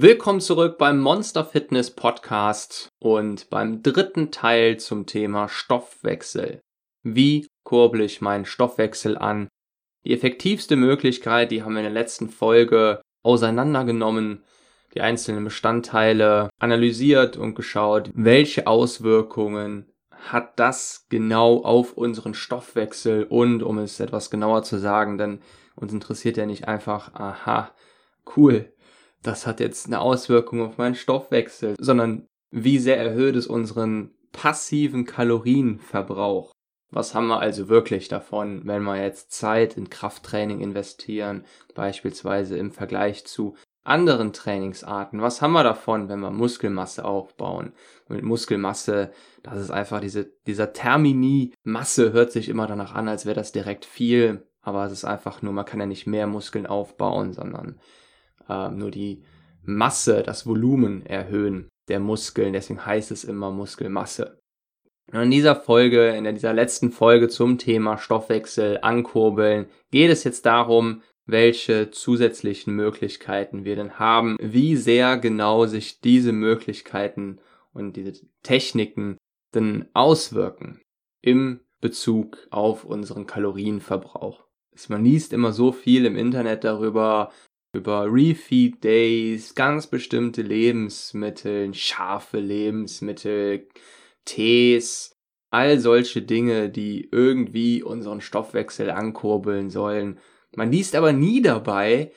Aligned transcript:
Willkommen 0.00 0.40
zurück 0.40 0.78
beim 0.78 1.00
Monster 1.00 1.44
Fitness 1.44 1.90
Podcast 1.90 2.88
und 3.00 3.50
beim 3.50 3.82
dritten 3.82 4.30
Teil 4.30 4.76
zum 4.76 5.06
Thema 5.06 5.48
Stoffwechsel. 5.48 6.60
Wie 7.02 7.48
kurbel 7.64 8.02
ich 8.02 8.20
meinen 8.20 8.44
Stoffwechsel 8.44 9.18
an? 9.18 9.48
Die 10.04 10.14
effektivste 10.14 10.76
Möglichkeit, 10.76 11.50
die 11.50 11.64
haben 11.64 11.72
wir 11.72 11.80
in 11.80 11.92
der 11.92 11.92
letzten 11.92 12.28
Folge 12.28 13.02
auseinandergenommen, 13.24 14.44
die 14.94 15.00
einzelnen 15.00 15.42
Bestandteile 15.42 16.48
analysiert 16.60 17.36
und 17.36 17.56
geschaut, 17.56 18.12
welche 18.14 18.68
Auswirkungen 18.68 19.90
hat 20.12 20.60
das 20.60 21.06
genau 21.08 21.64
auf 21.64 21.94
unseren 21.94 22.34
Stoffwechsel 22.34 23.24
und, 23.24 23.64
um 23.64 23.78
es 23.78 23.98
etwas 23.98 24.30
genauer 24.30 24.62
zu 24.62 24.78
sagen, 24.78 25.18
denn 25.18 25.40
uns 25.74 25.92
interessiert 25.92 26.36
ja 26.36 26.46
nicht 26.46 26.68
einfach, 26.68 27.14
aha, 27.14 27.74
cool, 28.36 28.72
das 29.22 29.46
hat 29.46 29.60
jetzt 29.60 29.86
eine 29.86 30.00
Auswirkung 30.00 30.62
auf 30.62 30.78
meinen 30.78 30.94
Stoffwechsel, 30.94 31.74
sondern 31.78 32.26
wie 32.50 32.78
sehr 32.78 32.96
erhöht 32.96 33.36
es 33.36 33.46
unseren 33.46 34.14
passiven 34.32 35.04
Kalorienverbrauch. 35.04 36.52
Was 36.90 37.14
haben 37.14 37.26
wir 37.26 37.40
also 37.40 37.68
wirklich 37.68 38.08
davon, 38.08 38.62
wenn 38.64 38.82
wir 38.82 39.02
jetzt 39.02 39.30
Zeit 39.32 39.76
in 39.76 39.90
Krafttraining 39.90 40.60
investieren, 40.60 41.44
beispielsweise 41.74 42.56
im 42.56 42.70
Vergleich 42.70 43.26
zu 43.26 43.56
anderen 43.84 44.32
Trainingsarten? 44.32 45.20
Was 45.20 45.42
haben 45.42 45.52
wir 45.52 45.64
davon, 45.64 46.08
wenn 46.08 46.20
wir 46.20 46.30
Muskelmasse 46.30 47.04
aufbauen? 47.04 47.72
Und 48.08 48.16
mit 48.16 48.24
Muskelmasse, 48.24 49.12
das 49.42 49.60
ist 49.60 49.70
einfach 49.70 50.00
diese, 50.00 50.32
dieser 50.46 50.72
Termini, 50.72 51.52
Masse 51.62 52.12
hört 52.12 52.32
sich 52.32 52.48
immer 52.48 52.66
danach 52.66 52.94
an, 52.94 53.08
als 53.08 53.26
wäre 53.26 53.36
das 53.36 53.52
direkt 53.52 53.84
viel, 53.84 54.46
aber 54.62 54.86
es 54.86 54.92
ist 54.92 55.04
einfach 55.04 55.42
nur, 55.42 55.52
man 55.52 55.66
kann 55.66 55.80
ja 55.80 55.86
nicht 55.86 56.06
mehr 56.06 56.26
Muskeln 56.26 56.66
aufbauen, 56.66 57.34
sondern 57.34 57.80
äh, 58.48 58.68
nur 58.70 58.90
die 58.90 59.22
Masse, 59.62 60.22
das 60.22 60.46
Volumen 60.46 61.04
erhöhen 61.04 61.68
der 61.88 62.00
Muskeln. 62.00 62.52
Deswegen 62.52 62.84
heißt 62.84 63.10
es 63.10 63.24
immer 63.24 63.50
Muskelmasse. 63.50 64.38
Und 65.12 65.20
in 65.20 65.30
dieser 65.30 65.56
Folge, 65.56 66.08
in 66.08 66.24
dieser 66.34 66.52
letzten 66.52 66.90
Folge 66.90 67.28
zum 67.28 67.58
Thema 67.58 67.96
Stoffwechsel 67.96 68.78
ankurbeln, 68.82 69.66
geht 69.90 70.10
es 70.10 70.24
jetzt 70.24 70.44
darum, 70.44 71.02
welche 71.24 71.90
zusätzlichen 71.90 72.74
Möglichkeiten 72.74 73.64
wir 73.64 73.76
denn 73.76 73.98
haben, 73.98 74.36
wie 74.40 74.76
sehr 74.76 75.18
genau 75.18 75.66
sich 75.66 76.00
diese 76.00 76.32
Möglichkeiten 76.32 77.38
und 77.72 77.96
diese 77.96 78.26
Techniken 78.42 79.18
denn 79.54 79.86
auswirken 79.94 80.80
im 81.22 81.60
Bezug 81.80 82.38
auf 82.50 82.84
unseren 82.84 83.26
Kalorienverbrauch. 83.26 84.44
Man 84.88 85.04
liest 85.04 85.32
immer 85.32 85.52
so 85.52 85.72
viel 85.72 86.06
im 86.06 86.16
Internet 86.16 86.64
darüber, 86.64 87.32
über 87.72 88.06
Refeed 88.10 88.82
Days, 88.82 89.54
ganz 89.54 89.86
bestimmte 89.86 90.42
Lebensmittel, 90.42 91.74
scharfe 91.74 92.40
Lebensmittel, 92.40 93.68
Tees, 94.24 95.16
all 95.50 95.78
solche 95.78 96.22
Dinge, 96.22 96.68
die 96.70 97.08
irgendwie 97.10 97.82
unseren 97.82 98.20
Stoffwechsel 98.20 98.90
ankurbeln 98.90 99.70
sollen. 99.70 100.18
Man 100.56 100.70
liest 100.70 100.94
aber 100.94 101.12
nie 101.12 101.42
dabei, 101.42 102.12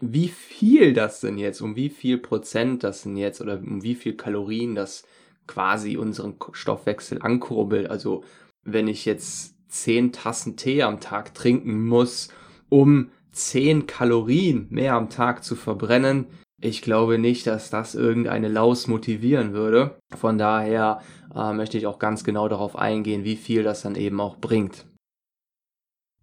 wie 0.00 0.28
viel 0.28 0.92
das 0.92 1.20
denn 1.20 1.38
jetzt, 1.38 1.60
um 1.60 1.74
wie 1.76 1.88
viel 1.88 2.18
Prozent 2.18 2.84
das 2.84 3.02
denn 3.02 3.16
jetzt 3.16 3.40
oder 3.40 3.58
um 3.58 3.82
wie 3.82 3.94
viel 3.94 4.16
Kalorien 4.16 4.74
das 4.74 5.04
quasi 5.46 5.96
unseren 5.96 6.36
Stoffwechsel 6.52 7.20
ankurbelt. 7.20 7.90
Also 7.90 8.22
wenn 8.62 8.86
ich 8.86 9.04
jetzt 9.04 9.56
zehn 9.68 10.12
Tassen 10.12 10.56
Tee 10.56 10.82
am 10.82 11.00
Tag 11.00 11.34
trinken 11.34 11.84
muss, 11.86 12.28
um 12.68 13.10
10 13.38 13.86
Kalorien 13.86 14.66
mehr 14.70 14.94
am 14.94 15.08
Tag 15.08 15.44
zu 15.44 15.56
verbrennen. 15.56 16.26
Ich 16.60 16.82
glaube 16.82 17.18
nicht, 17.18 17.46
dass 17.46 17.70
das 17.70 17.94
irgendeine 17.94 18.48
Laus 18.48 18.88
motivieren 18.88 19.52
würde. 19.52 19.96
Von 20.16 20.38
daher 20.38 21.00
äh, 21.34 21.52
möchte 21.52 21.78
ich 21.78 21.86
auch 21.86 22.00
ganz 22.00 22.24
genau 22.24 22.48
darauf 22.48 22.76
eingehen, 22.76 23.24
wie 23.24 23.36
viel 23.36 23.62
das 23.62 23.82
dann 23.82 23.94
eben 23.94 24.20
auch 24.20 24.36
bringt. 24.38 24.84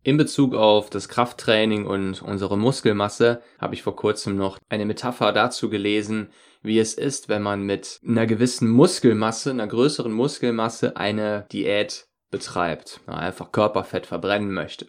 In 0.03 0.17
Bezug 0.17 0.53
auf 0.53 0.89
das 0.89 1.09
Krafttraining 1.09 1.87
und 1.87 2.21
unsere 2.21 2.57
Muskelmasse 2.57 3.41
habe 3.59 3.73
ich 3.73 3.81
vor 3.81 3.95
kurzem 3.95 4.35
noch 4.35 4.59
eine 4.69 4.85
Metapher 4.85 5.31
dazu 5.31 5.69
gelesen, 5.69 6.29
wie 6.61 6.77
es 6.79 6.93
ist, 6.93 7.27
wenn 7.29 7.41
man 7.41 7.63
mit 7.63 7.99
einer 8.05 8.27
gewissen 8.27 8.69
Muskelmasse, 8.69 9.51
einer 9.51 9.67
größeren 9.67 10.11
Muskelmasse 10.11 10.97
eine 10.97 11.47
Diät 11.51 12.07
betreibt, 12.29 12.99
einfach 13.07 13.51
Körperfett 13.51 14.05
verbrennen 14.05 14.51
möchte 14.51 14.87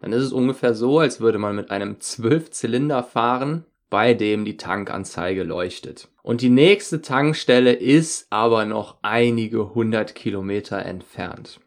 dann 0.00 0.12
ist 0.12 0.24
es 0.24 0.32
ungefähr 0.32 0.74
so, 0.74 0.98
als 0.98 1.20
würde 1.20 1.38
man 1.38 1.54
mit 1.54 1.70
einem 1.70 2.00
Zwölfzylinder 2.00 3.02
fahren, 3.02 3.64
bei 3.90 4.14
dem 4.14 4.44
die 4.44 4.56
Tankanzeige 4.56 5.42
leuchtet. 5.42 6.08
Und 6.22 6.40
die 6.40 6.50
nächste 6.50 7.02
Tankstelle 7.02 7.72
ist 7.72 8.28
aber 8.30 8.64
noch 8.64 8.98
einige 9.02 9.74
hundert 9.74 10.14
Kilometer 10.14 10.84
entfernt. 10.84 11.60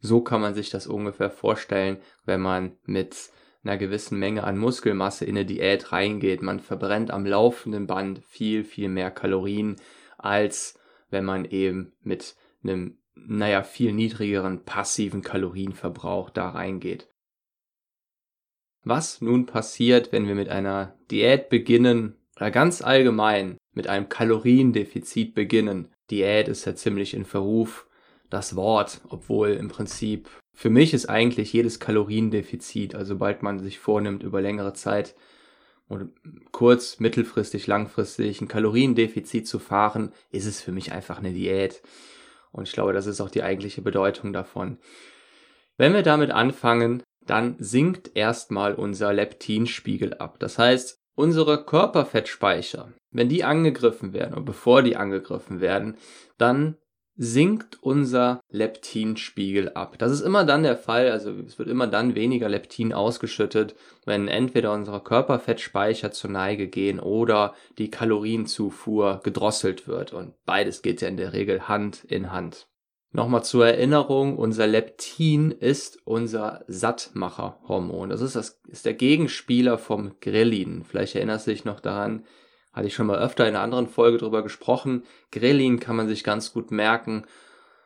So 0.00 0.20
kann 0.20 0.40
man 0.40 0.54
sich 0.54 0.70
das 0.70 0.86
ungefähr 0.86 1.30
vorstellen, 1.30 1.98
wenn 2.24 2.40
man 2.40 2.72
mit 2.84 3.30
einer 3.62 3.76
gewissen 3.76 4.18
Menge 4.18 4.44
an 4.44 4.58
Muskelmasse 4.58 5.24
in 5.24 5.36
eine 5.36 5.44
Diät 5.44 5.92
reingeht. 5.92 6.40
Man 6.40 6.60
verbrennt 6.60 7.10
am 7.10 7.26
laufenden 7.26 7.86
Band 7.86 8.22
viel, 8.24 8.64
viel 8.64 8.88
mehr 8.88 9.10
Kalorien, 9.10 9.76
als 10.18 10.78
wenn 11.10 11.24
man 11.24 11.44
eben 11.44 11.92
mit 12.02 12.36
einem, 12.62 12.98
naja, 13.14 13.62
viel 13.62 13.92
niedrigeren 13.92 14.64
passiven 14.64 15.22
Kalorienverbrauch 15.22 16.30
da 16.30 16.50
reingeht. 16.50 17.08
Was 18.88 19.20
nun 19.20 19.46
passiert, 19.46 20.12
wenn 20.12 20.28
wir 20.28 20.36
mit 20.36 20.48
einer 20.48 20.94
Diät 21.10 21.48
beginnen 21.48 22.14
oder 22.36 22.52
ganz 22.52 22.82
allgemein 22.82 23.58
mit 23.74 23.88
einem 23.88 24.08
Kaloriendefizit 24.08 25.34
beginnen? 25.34 25.88
Diät 26.08 26.46
ist 26.46 26.66
ja 26.66 26.76
ziemlich 26.76 27.12
in 27.12 27.24
Verruf, 27.24 27.88
das 28.30 28.54
Wort, 28.54 29.00
obwohl 29.08 29.48
im 29.54 29.66
Prinzip 29.66 30.28
für 30.54 30.70
mich 30.70 30.94
ist 30.94 31.06
eigentlich 31.06 31.52
jedes 31.52 31.80
Kaloriendefizit, 31.80 32.94
also 32.94 33.14
sobald 33.14 33.42
man 33.42 33.58
sich 33.58 33.80
vornimmt, 33.80 34.22
über 34.22 34.40
längere 34.40 34.72
Zeit 34.72 35.16
oder 35.88 36.06
kurz, 36.52 37.00
mittelfristig, 37.00 37.66
langfristig 37.66 38.40
ein 38.40 38.46
Kaloriendefizit 38.46 39.48
zu 39.48 39.58
fahren, 39.58 40.12
ist 40.30 40.46
es 40.46 40.62
für 40.62 40.70
mich 40.70 40.92
einfach 40.92 41.18
eine 41.18 41.32
Diät. 41.32 41.82
Und 42.52 42.68
ich 42.68 42.72
glaube, 42.72 42.92
das 42.92 43.06
ist 43.06 43.20
auch 43.20 43.30
die 43.30 43.42
eigentliche 43.42 43.82
Bedeutung 43.82 44.32
davon. 44.32 44.78
Wenn 45.76 45.92
wir 45.92 46.02
damit 46.02 46.30
anfangen, 46.30 47.02
dann 47.26 47.56
sinkt 47.58 48.12
erstmal 48.14 48.74
unser 48.74 49.12
Leptinspiegel 49.12 50.14
ab. 50.14 50.36
Das 50.38 50.58
heißt, 50.58 50.98
unsere 51.14 51.64
Körperfettspeicher, 51.64 52.92
wenn 53.10 53.28
die 53.28 53.44
angegriffen 53.44 54.12
werden 54.12 54.34
und 54.34 54.44
bevor 54.44 54.82
die 54.82 54.96
angegriffen 54.96 55.60
werden, 55.60 55.96
dann 56.38 56.76
sinkt 57.18 57.82
unser 57.82 58.40
Leptinspiegel 58.50 59.70
ab. 59.70 59.96
Das 59.98 60.12
ist 60.12 60.20
immer 60.20 60.44
dann 60.44 60.62
der 60.62 60.76
Fall, 60.76 61.10
also 61.10 61.32
es 61.46 61.58
wird 61.58 61.68
immer 61.68 61.86
dann 61.86 62.14
weniger 62.14 62.48
Leptin 62.48 62.92
ausgeschüttet, 62.92 63.74
wenn 64.04 64.28
entweder 64.28 64.72
unsere 64.72 65.02
Körperfettspeicher 65.02 66.12
zur 66.12 66.30
Neige 66.30 66.68
gehen 66.68 67.00
oder 67.00 67.54
die 67.78 67.90
Kalorienzufuhr 67.90 69.20
gedrosselt 69.24 69.88
wird. 69.88 70.12
Und 70.12 70.34
beides 70.44 70.82
geht 70.82 71.00
ja 71.00 71.08
in 71.08 71.16
der 71.16 71.32
Regel 71.32 71.68
Hand 71.68 72.04
in 72.04 72.32
Hand. 72.32 72.68
Nochmal 73.16 73.44
zur 73.44 73.66
Erinnerung, 73.66 74.36
unser 74.36 74.66
Leptin 74.66 75.50
ist 75.50 76.00
unser 76.04 76.66
Sattmacherhormon. 76.68 78.10
Das 78.10 78.20
ist, 78.20 78.36
das 78.36 78.60
ist 78.68 78.84
der 78.84 78.92
Gegenspieler 78.92 79.78
vom 79.78 80.20
Grelin. 80.20 80.84
Vielleicht 80.84 81.14
erinnerst 81.14 81.46
du 81.46 81.52
dich 81.52 81.64
noch 81.64 81.80
daran, 81.80 82.26
hatte 82.74 82.88
ich 82.88 82.94
schon 82.94 83.06
mal 83.06 83.18
öfter 83.18 83.48
in 83.48 83.54
einer 83.54 83.64
anderen 83.64 83.86
Folge 83.86 84.18
drüber 84.18 84.42
gesprochen. 84.42 85.04
Grelin 85.32 85.80
kann 85.80 85.96
man 85.96 86.08
sich 86.08 86.24
ganz 86.24 86.52
gut 86.52 86.70
merken. 86.70 87.24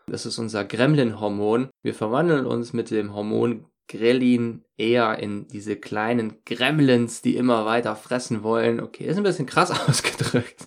Das 0.09 0.27
ist 0.27 0.41
unser 0.41 0.65
Gremlin-Hormon. 0.65 1.69
Wir 1.81 1.95
verwandeln 1.95 2.45
uns 2.45 2.73
mit 2.73 2.91
dem 2.91 3.15
Hormon 3.15 3.67
Grelin 3.91 4.63
eher 4.77 5.19
in 5.19 5.49
diese 5.49 5.75
kleinen 5.77 6.39
Gremlins, 6.47 7.23
die 7.23 7.37
immer 7.37 7.67
weiter 7.67 7.97
fressen 7.97 8.45
wollen. 8.45 8.81
Okay, 8.81 9.05
ist 9.05 9.17
ein 9.17 9.25
bisschen 9.25 9.47
krass 9.47 9.71
ausgedrückt. 9.89 10.67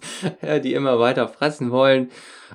die 0.63 0.73
immer 0.73 0.99
weiter 0.99 1.27
fressen 1.29 1.71
wollen. 1.71 2.11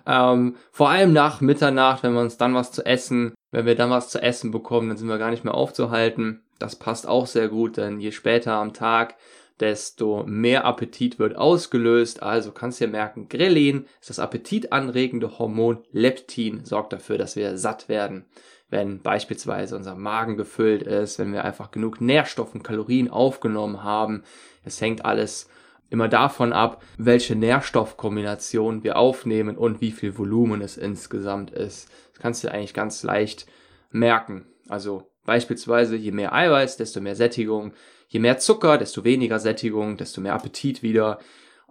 Ähm, 0.06 0.56
vor 0.70 0.91
allem 0.91 1.12
nach 1.12 1.41
Mitternacht, 1.41 2.03
wenn 2.03 2.12
wir 2.12 2.20
uns 2.20 2.37
dann 2.37 2.55
was 2.55 2.70
zu 2.70 2.85
essen, 2.85 3.35
wenn 3.50 3.65
wir 3.65 3.75
dann 3.75 3.91
was 3.91 4.11
zu 4.11 4.23
essen 4.23 4.50
bekommen, 4.50 4.88
dann 4.88 4.99
sind 4.99 5.09
wir 5.09 5.19
gar 5.19 5.31
nicht 5.31 5.44
mehr 5.44 5.55
aufzuhalten. 5.55 6.43
Das 6.59 6.76
passt 6.76 7.09
auch 7.09 7.26
sehr 7.26 7.49
gut, 7.49 7.79
denn 7.79 7.99
je 7.99 8.12
später 8.12 8.53
am 8.53 8.75
Tag 8.75 9.17
desto 9.61 10.23
mehr 10.25 10.64
Appetit 10.64 11.19
wird 11.19 11.37
ausgelöst. 11.37 12.23
Also 12.23 12.53
kannst 12.53 12.81
du 12.81 12.85
dir 12.85 12.91
merken, 12.91 13.29
Grelin 13.29 13.87
ist 14.00 14.11
das 14.11 14.19
appetitanregende 14.19 15.38
Hormon. 15.38 15.79
Leptin 15.93 16.64
sorgt 16.64 16.93
dafür, 16.93 17.19
dass 17.19 17.37
wir 17.37 17.56
satt 17.59 17.88
werden. 17.88 18.26
Wenn 18.70 19.00
beispielsweise 19.00 19.76
unser 19.76 19.94
Magen 19.94 20.37
gefüllt 20.37 20.82
ist, 20.82 21.19
wenn 21.19 21.32
wir 21.32 21.44
einfach 21.44 21.70
genug 21.70 22.00
Nährstoffe 22.00 22.55
und 22.55 22.62
Kalorien 22.62 23.11
aufgenommen 23.11 23.82
haben. 23.82 24.25
Es 24.65 24.81
hängt 24.81 25.05
alles 25.05 25.49
immer 25.91 26.09
davon 26.09 26.53
ab, 26.53 26.82
welche 26.99 27.35
Nährstoffkombination 27.35 28.85
wir 28.85 28.97
aufnehmen 28.99 29.56
und 29.56 29.81
wie 29.81 29.93
viel 29.93 30.19
Volumen 30.19 30.61
es 30.61 30.76
insgesamt 30.76 31.50
ist. 31.50 31.88
Das 32.12 32.23
kannst 32.23 32.44
du 32.44 32.53
eigentlich 32.53 32.75
ganz 32.75 33.03
leicht 33.03 33.47
merken. 33.91 34.47
Also 34.69 35.11
beispielsweise, 35.25 35.97
je 35.97 36.12
mehr 36.12 36.35
Eiweiß, 36.35 36.76
desto 36.76 37.00
mehr 37.00 37.17
Sättigung, 37.17 37.73
je 38.09 38.21
mehr 38.21 38.38
Zucker, 38.38 38.76
desto 38.76 39.05
weniger 39.05 39.38
Sättigung, 39.38 39.97
desto 39.97 40.21
mehr 40.21 40.35
Appetit 40.35 40.82
wieder. 40.82 41.19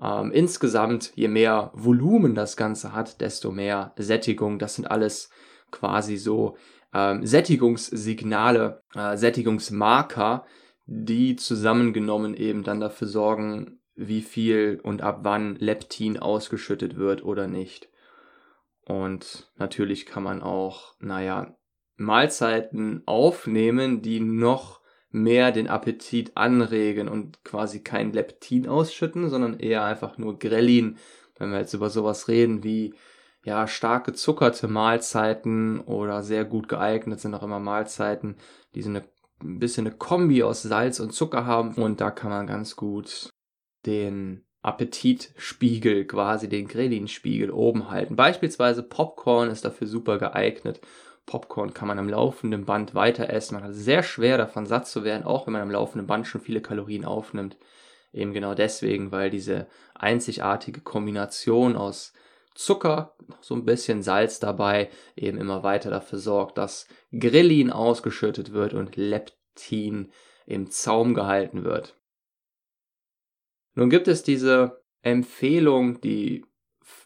Ähm, 0.02 0.32
insgesamt, 0.32 1.12
je 1.16 1.28
mehr 1.28 1.72
Volumen 1.74 2.34
das 2.34 2.58
Ganze 2.58 2.94
hat, 2.94 3.22
desto 3.22 3.52
mehr 3.52 3.94
Sättigung. 3.98 4.58
Das 4.58 4.76
sind 4.76 4.90
alles 4.90 5.30
quasi 5.70 6.18
so 6.18 6.56
ähm, 6.94 7.26
Sättigungssignale, 7.26 8.84
äh, 8.96 9.18
Sättigungsmarker, 9.18 10.46
die 10.86 11.36
zusammengenommen 11.36 12.34
eben 12.34 12.64
dann 12.64 12.80
dafür 12.80 13.08
sorgen, 13.08 13.82
wie 13.96 14.22
viel 14.22 14.80
und 14.84 15.02
ab 15.02 15.20
wann 15.24 15.56
Leptin 15.56 16.18
ausgeschüttet 16.20 16.98
wird 16.98 17.24
oder 17.24 17.48
nicht. 17.48 17.90
Und 18.86 19.52
natürlich 19.58 20.06
kann 20.06 20.24
man 20.24 20.42
auch, 20.42 20.96
naja, 21.00 21.58
Mahlzeiten 21.98 23.02
aufnehmen, 23.06 24.02
die 24.02 24.20
noch 24.20 24.82
mehr 25.10 25.52
den 25.52 25.68
Appetit 25.68 26.38
anregen 26.38 27.08
und 27.08 27.44
quasi 27.44 27.82
kein 27.82 28.14
Leptin 28.14 28.68
ausschütten, 28.68 29.30
sondern 29.30 29.60
eher 29.60 29.84
einfach 29.84 30.18
nur 30.18 30.38
Grellin, 30.38 30.98
wenn 31.38 31.52
wir 31.52 31.60
jetzt 31.60 31.74
über 31.74 31.90
sowas 31.90 32.28
reden 32.28 32.64
wie 32.64 32.94
ja 33.48 33.66
stark 33.66 34.06
gezuckerte 34.06 34.68
Mahlzeiten 34.68 35.80
oder 35.80 36.22
sehr 36.22 36.44
gut 36.44 36.68
geeignet 36.68 37.22
sind 37.22 37.34
auch 37.34 37.44
immer 37.44 37.60
Mahlzeiten, 37.60 38.36
die 38.76 38.82
so 38.82 38.90
eine 38.90 39.04
ein 39.42 39.60
bisschen 39.60 39.86
eine 39.86 39.96
Kombi 39.96 40.44
aus 40.44 40.64
Salz 40.64 41.00
und 41.00 41.14
Zucker 41.14 41.46
haben 41.46 41.76
und 41.76 42.02
da 42.02 42.12
kann 42.12 42.32
man 42.32 42.48
ganz 42.48 42.76
gut 42.76 43.30
den 43.86 44.44
Appetitspiegel, 44.64 46.06
quasi 46.06 46.50
den 46.50 46.68
Grelin-Spiegel 46.68 47.52
oben 47.52 47.90
halten. 47.90 48.16
Beispielsweise 48.16 48.82
Popcorn 48.84 49.50
ist 49.50 49.64
dafür 49.64 49.86
super 49.88 50.18
geeignet. 50.18 50.82
Popcorn 51.28 51.74
kann 51.74 51.88
man 51.88 52.00
am 52.00 52.10
laufenden 52.10 52.66
Band 52.66 52.96
weiter 52.96 53.30
essen. 53.30 53.56
Man 53.56 53.64
hat 53.64 53.76
sehr 53.76 54.02
schwer 54.02 54.40
davon 54.40 54.66
satt 54.66 54.88
zu 54.88 55.04
werden, 55.04 55.24
auch 55.24 55.46
wenn 55.46 55.54
man 55.54 55.62
am 55.62 55.72
laufenden 55.72 56.08
Band 56.08 56.26
schon 56.26 56.42
viele 56.42 56.62
Kalorien 56.62 57.06
aufnimmt. 57.06 57.58
Eben 58.12 58.34
genau 58.34 58.56
deswegen, 58.56 59.12
weil 59.12 59.30
diese 59.30 59.68
einzigartige 59.94 60.82
Kombination 60.82 61.76
aus 61.76 62.14
Zucker, 62.58 63.16
noch 63.28 63.44
so 63.44 63.54
ein 63.54 63.66
bisschen 63.66 64.02
Salz 64.02 64.40
dabei, 64.40 64.90
eben 65.16 65.38
immer 65.38 65.62
weiter 65.62 65.92
dafür 65.92 66.18
sorgt, 66.18 66.58
dass 66.58 66.88
Grillin 67.12 67.72
ausgeschüttet 67.72 68.52
wird 68.52 68.74
und 68.74 68.96
Leptin 68.96 70.12
im 70.48 70.72
Zaum 70.72 71.14
gehalten 71.14 71.64
wird. 71.64 71.96
Nun 73.76 73.92
gibt 73.92 74.08
es 74.08 74.24
diese 74.24 74.82
Empfehlung, 75.04 76.02
die 76.02 76.46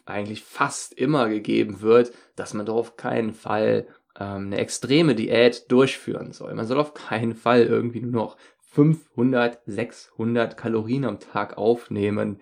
eigentlich 0.06 0.42
fast 0.42 0.94
immer 0.94 1.28
gegeben 1.28 1.82
wird, 1.82 2.12
dass 2.34 2.54
man 2.54 2.64
doch 2.64 2.76
auf 2.76 2.96
keinen 2.96 3.34
Fall 3.34 3.86
ähm, 4.18 4.46
eine 4.46 4.56
extreme 4.56 5.14
Diät 5.14 5.70
durchführen 5.70 6.32
soll. 6.32 6.54
Man 6.54 6.66
soll 6.66 6.80
auf 6.80 6.94
keinen 6.94 7.34
Fall 7.34 7.64
irgendwie 7.64 8.00
nur 8.00 8.12
noch 8.12 8.36
500, 8.70 9.60
600 9.66 10.56
Kalorien 10.56 11.04
am 11.04 11.20
Tag 11.20 11.58
aufnehmen. 11.58 12.40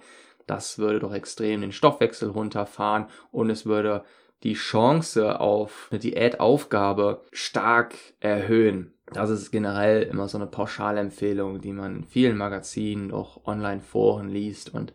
Das 0.50 0.80
würde 0.80 0.98
doch 0.98 1.14
extrem 1.14 1.60
den 1.60 1.70
Stoffwechsel 1.70 2.28
runterfahren 2.28 3.06
und 3.30 3.50
es 3.50 3.66
würde 3.66 4.02
die 4.42 4.54
Chance 4.54 5.38
auf 5.38 5.86
eine 5.92 6.00
Diätaufgabe 6.00 7.22
stark 7.30 7.94
erhöhen. 8.18 8.92
Das 9.12 9.30
ist 9.30 9.52
generell 9.52 10.02
immer 10.02 10.26
so 10.26 10.38
eine 10.38 10.48
Pauschalempfehlung, 10.48 11.60
die 11.60 11.70
man 11.70 11.98
in 11.98 12.04
vielen 12.04 12.36
Magazinen, 12.36 13.12
auch 13.12 13.46
Online-Foren 13.46 14.28
liest. 14.28 14.74
Und 14.74 14.92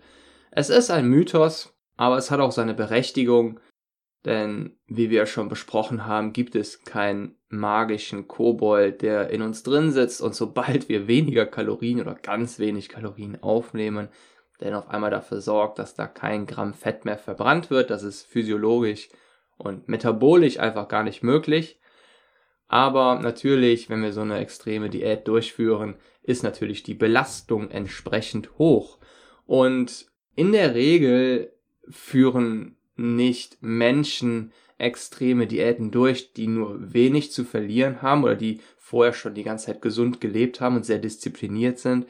es 0.52 0.70
ist 0.70 0.92
ein 0.92 1.08
Mythos, 1.08 1.74
aber 1.96 2.18
es 2.18 2.32
hat 2.32 2.42
auch 2.42 2.52
seine 2.52 2.74
Berechtigung. 2.74 3.62
Denn 4.26 4.76
wie 4.88 5.10
wir 5.10 5.26
schon 5.26 5.48
besprochen 5.48 6.06
haben, 6.06 6.34
gibt 6.34 6.56
es 6.56 6.84
keinen 6.84 7.38
magischen 7.48 8.28
Kobold, 8.28 9.04
der 9.04 9.30
in 9.30 9.42
uns 9.42 9.64
drin 9.64 9.94
sitzt 9.94 10.22
und 10.22 10.36
sobald 10.36 10.90
wir 10.90 11.08
weniger 11.08 11.46
Kalorien 11.46 12.02
oder 12.02 12.16
ganz 12.16 12.60
wenig 12.60 12.90
Kalorien 12.90 13.42
aufnehmen, 13.42 14.10
der 14.60 14.72
dann 14.72 14.80
auf 14.80 14.90
einmal 14.90 15.12
dafür 15.12 15.42
sorgt, 15.42 15.80
dass 15.80 15.96
da 15.96 16.08
kein 16.08 16.46
Gramm 16.46 16.74
Fett 16.74 17.06
mehr 17.06 17.18
verbrannt 17.18 17.70
wird. 17.70 17.90
Das 17.90 18.04
ist 18.04 18.26
physiologisch 18.26 19.10
und 19.58 19.88
metabolisch 19.88 20.60
einfach 20.60 20.88
gar 20.88 21.04
nicht 21.04 21.24
möglich. 21.24 21.80
Aber 22.68 23.20
natürlich, 23.20 23.90
wenn 23.90 24.02
wir 24.02 24.14
so 24.14 24.22
eine 24.22 24.40
extreme 24.40 24.90
Diät 24.90 25.28
durchführen, 25.28 25.96
ist 26.24 26.44
natürlich 26.44 26.84
die 26.84 26.96
Belastung 26.96 27.70
entsprechend 27.70 28.58
hoch. 28.58 28.98
Und 29.46 30.08
in 30.36 30.52
der 30.52 30.74
Regel 30.74 31.54
führen 31.90 32.78
nicht 32.96 33.62
Menschen 33.62 34.52
extreme 34.78 35.48
Diäten 35.48 35.92
durch, 35.92 36.34
die 36.34 36.48
nur 36.48 36.94
wenig 36.94 37.32
zu 37.32 37.44
verlieren 37.44 38.02
haben 38.02 38.24
oder 38.24 38.36
die 38.36 38.60
vorher 38.78 39.14
schon 39.14 39.36
die 39.36 39.44
ganze 39.44 39.68
Zeit 39.68 39.82
gesund 39.82 40.20
gelebt 40.20 40.60
haben 40.60 40.76
und 40.76 40.86
sehr 40.86 41.00
diszipliniert 41.00 41.80
sind, 41.80 42.08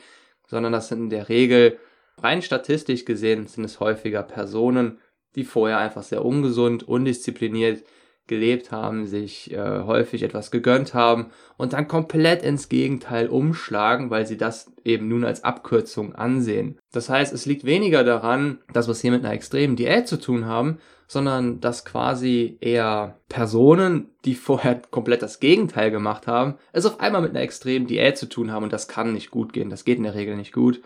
sondern 0.48 0.74
das 0.74 0.88
sind 0.88 1.00
in 1.00 1.10
der 1.10 1.30
Regel, 1.30 1.80
rein 2.22 2.42
statistisch 2.42 3.06
gesehen, 3.06 3.48
sind 3.48 3.64
es 3.64 3.80
häufiger 3.80 4.24
Personen, 4.24 5.00
die 5.36 5.44
vorher 5.44 5.80
einfach 5.80 6.04
sehr 6.04 6.24
ungesund, 6.24 6.88
undiszipliniert 6.88 7.84
gelebt 8.28 8.72
haben, 8.72 9.06
sich 9.06 9.52
äh, 9.52 9.84
häufig 9.84 10.24
etwas 10.24 10.50
gegönnt 10.50 10.94
haben 10.94 11.28
und 11.58 11.74
dann 11.74 11.88
komplett 11.88 12.42
ins 12.42 12.70
Gegenteil 12.70 13.28
umschlagen, 13.28 14.10
weil 14.10 14.26
sie 14.26 14.38
das 14.38 14.72
eben 14.84 15.08
nun 15.08 15.24
als 15.24 15.44
Abkürzung 15.44 16.16
ansehen. 16.16 16.80
Das 16.92 17.10
heißt, 17.10 17.34
es 17.34 17.46
liegt 17.46 17.66
weniger 17.66 18.04
daran, 18.04 18.60
dass 18.74 18.88
wir 18.88 18.94
es 18.94 19.02
hier 19.02 19.12
mit 19.12 19.24
einer 19.24 19.34
extremen 19.34 19.76
Diät 19.76 20.08
zu 20.08 20.20
tun 20.20 20.46
haben, 20.46 20.80
sondern 21.08 21.60
dass 21.60 21.86
quasi 21.86 22.58
eher 22.62 23.20
Personen, 23.30 24.10
die 24.26 24.34
vorher 24.34 24.82
komplett 24.90 25.22
das 25.22 25.40
Gegenteil 25.40 25.92
gemacht 25.92 26.26
haben, 26.26 26.56
es 26.74 26.88
auf 26.88 27.00
einmal 27.00 27.22
mit 27.22 27.32
einer 27.32 27.42
extremen 27.42 27.86
Diät 27.86 28.18
zu 28.18 28.28
tun 28.28 28.52
haben 28.52 28.64
und 28.64 28.74
das 28.74 28.88
kann 28.88 29.14
nicht 29.14 29.30
gut 29.30 29.54
gehen, 29.54 29.70
das 29.70 29.86
geht 29.86 29.98
in 29.98 30.04
der 30.04 30.16
Regel 30.16 30.36
nicht 30.36 30.52
gut, 30.54 30.82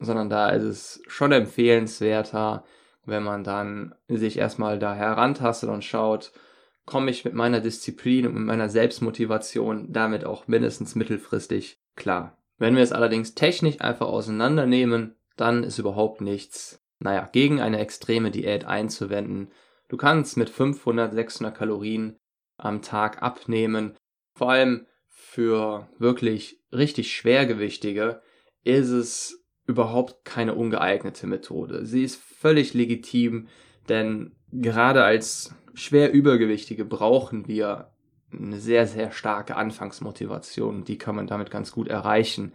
sondern 0.00 0.30
da 0.30 0.48
ist 0.48 0.64
es 0.64 1.02
schon 1.06 1.32
empfehlenswerter, 1.32 2.64
wenn 3.04 3.22
man 3.22 3.44
dann 3.44 3.94
sich 4.08 4.38
erstmal 4.38 4.78
da 4.78 4.94
herantastet 4.94 5.70
und 5.70 5.84
schaut, 5.84 6.32
komme 6.86 7.10
ich 7.10 7.24
mit 7.24 7.34
meiner 7.34 7.60
Disziplin 7.60 8.26
und 8.26 8.34
mit 8.34 8.44
meiner 8.44 8.68
Selbstmotivation 8.68 9.92
damit 9.92 10.24
auch 10.24 10.48
mindestens 10.48 10.94
mittelfristig 10.94 11.78
klar. 11.96 12.38
Wenn 12.58 12.76
wir 12.76 12.82
es 12.82 12.92
allerdings 12.92 13.34
technisch 13.34 13.80
einfach 13.80 14.06
auseinandernehmen, 14.06 15.16
dann 15.36 15.64
ist 15.64 15.78
überhaupt 15.78 16.20
nichts, 16.20 16.82
naja, 16.98 17.28
gegen 17.32 17.60
eine 17.60 17.78
extreme 17.78 18.30
Diät 18.30 18.64
einzuwenden. 18.64 19.50
Du 19.88 19.96
kannst 19.96 20.36
mit 20.36 20.50
500, 20.50 21.14
600 21.14 21.56
Kalorien 21.56 22.18
am 22.58 22.82
Tag 22.82 23.22
abnehmen. 23.22 23.96
Vor 24.34 24.50
allem 24.50 24.86
für 25.08 25.88
wirklich 25.98 26.60
richtig 26.72 27.14
Schwergewichtige 27.14 28.20
ist 28.62 28.90
es 28.90 29.39
überhaupt 29.70 30.24
keine 30.24 30.54
ungeeignete 30.54 31.26
Methode. 31.26 31.86
Sie 31.86 32.02
ist 32.02 32.20
völlig 32.20 32.74
legitim, 32.74 33.48
denn 33.88 34.32
gerade 34.52 35.04
als 35.04 35.54
schwer 35.74 36.12
Übergewichtige 36.12 36.84
brauchen 36.84 37.46
wir 37.46 37.90
eine 38.32 38.58
sehr, 38.58 38.86
sehr 38.86 39.12
starke 39.12 39.56
Anfangsmotivation. 39.56 40.84
Die 40.84 40.98
kann 40.98 41.16
man 41.16 41.26
damit 41.26 41.50
ganz 41.50 41.72
gut 41.72 41.88
erreichen. 41.88 42.52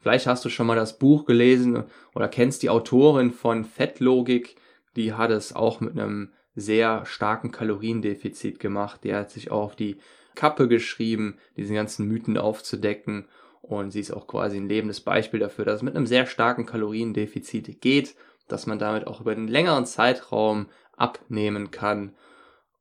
Vielleicht 0.00 0.26
hast 0.26 0.44
du 0.44 0.48
schon 0.48 0.66
mal 0.66 0.76
das 0.76 0.98
Buch 0.98 1.26
gelesen 1.26 1.84
oder 2.14 2.28
kennst 2.28 2.62
die 2.62 2.70
Autorin 2.70 3.32
von 3.32 3.64
Fettlogik. 3.64 4.56
Die 4.96 5.12
hat 5.12 5.30
es 5.30 5.54
auch 5.54 5.80
mit 5.80 5.92
einem 5.92 6.30
sehr 6.54 7.04
starken 7.06 7.50
Kaloriendefizit 7.50 8.58
gemacht. 8.58 9.04
Die 9.04 9.14
hat 9.14 9.30
sich 9.30 9.50
auch 9.50 9.64
auf 9.64 9.76
die 9.76 9.98
Kappe 10.34 10.68
geschrieben, 10.68 11.38
diese 11.56 11.74
ganzen 11.74 12.06
Mythen 12.06 12.38
aufzudecken. 12.38 13.26
Und 13.60 13.90
sie 13.90 14.00
ist 14.00 14.12
auch 14.12 14.26
quasi 14.26 14.56
ein 14.56 14.68
lebendes 14.68 15.00
Beispiel 15.00 15.40
dafür, 15.40 15.64
dass 15.64 15.76
es 15.76 15.82
mit 15.82 15.94
einem 15.94 16.06
sehr 16.06 16.26
starken 16.26 16.66
Kaloriendefizit 16.66 17.80
geht, 17.80 18.16
dass 18.48 18.66
man 18.66 18.78
damit 18.78 19.06
auch 19.06 19.20
über 19.20 19.32
einen 19.32 19.48
längeren 19.48 19.86
Zeitraum 19.86 20.66
abnehmen 20.96 21.70
kann 21.70 22.14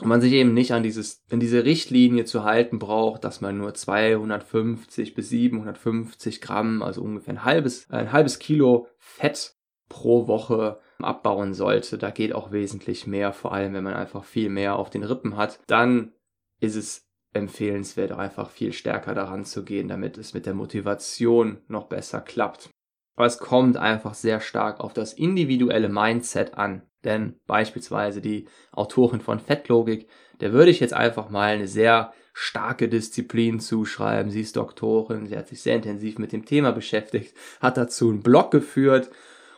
und 0.02 0.08
man 0.08 0.22
sich 0.22 0.32
eben 0.32 0.54
nicht 0.54 0.72
an 0.72 0.82
dieses, 0.82 1.24
an 1.30 1.42
diese 1.42 1.66
Richtlinie 1.66 2.24
zu 2.24 2.46
halten 2.46 2.80
braucht, 2.80 3.26
dass 3.26 3.42
man 3.42 3.58
nur 3.58 3.74
250 3.74 5.14
bis 5.14 5.30
750 5.30 6.40
Gramm, 6.40 6.82
also 6.82 7.02
ungefähr 7.02 7.34
ein 7.34 7.44
halbes, 7.44 7.90
ein 7.90 8.14
halbes 8.14 8.40
Kilo 8.40 8.88
Fett 8.98 9.56
pro 9.90 10.28
Woche 10.28 10.80
abbauen 11.00 11.54
sollte. 11.54 11.98
Da 11.98 12.12
geht 12.12 12.34
auch 12.34 12.52
wesentlich 12.52 13.08
mehr, 13.08 13.34
vor 13.34 13.52
allem 13.52 13.74
wenn 13.74 13.84
man 13.84 13.94
einfach 13.94 14.24
viel 14.24 14.50
mehr 14.50 14.78
auf 14.78 14.90
den 14.90 15.04
Rippen 15.04 15.36
hat. 15.36 15.60
Dann 15.68 16.14
ist 16.62 16.76
es 16.76 17.09
empfehlenswert, 17.34 18.12
einfach 18.12 18.50
viel 18.50 18.74
stärker 18.74 19.14
daran 19.14 19.46
zu 19.46 19.64
gehen, 19.64 19.88
damit 19.88 20.18
es 20.18 20.34
mit 20.34 20.46
der 20.46 20.54
Motivation 20.54 21.60
noch 21.68 21.86
besser 21.86 22.22
klappt. 22.22 22.70
aber 23.16 23.26
es 23.26 23.38
kommt 23.38 23.76
einfach 23.76 24.14
sehr 24.14 24.40
stark 24.40 24.80
auf 24.80 24.94
das 24.94 25.14
individuelle 25.14 25.90
Mindset 25.90 26.54
an. 26.54 26.84
Denn 27.04 27.40
beispielsweise 27.48 28.22
die 28.22 28.48
Autorin 28.72 29.22
von 29.22 29.40
Fettlogik, 29.40 30.08
der 30.40 30.54
würde 30.54 30.72
ich 30.72 30.80
jetzt 30.80 30.94
einfach 30.94 31.30
mal 31.30 31.54
eine 31.54 31.68
sehr 31.68 32.14
starke 32.34 32.88
Disziplin 32.88 33.60
zuschreiben. 33.60 34.32
Sie 34.32 34.42
ist 34.42 34.56
Doktorin, 34.56 35.28
sie 35.28 35.38
hat 35.38 35.50
sich 35.50 35.62
sehr 35.62 35.76
intensiv 35.76 36.18
mit 36.18 36.32
dem 36.32 36.46
Thema 36.46 36.72
beschäftigt, 36.72 37.36
hat 37.60 37.78
dazu 37.78 38.10
einen 38.10 38.24
Blog 38.24 38.52
geführt 38.52 39.10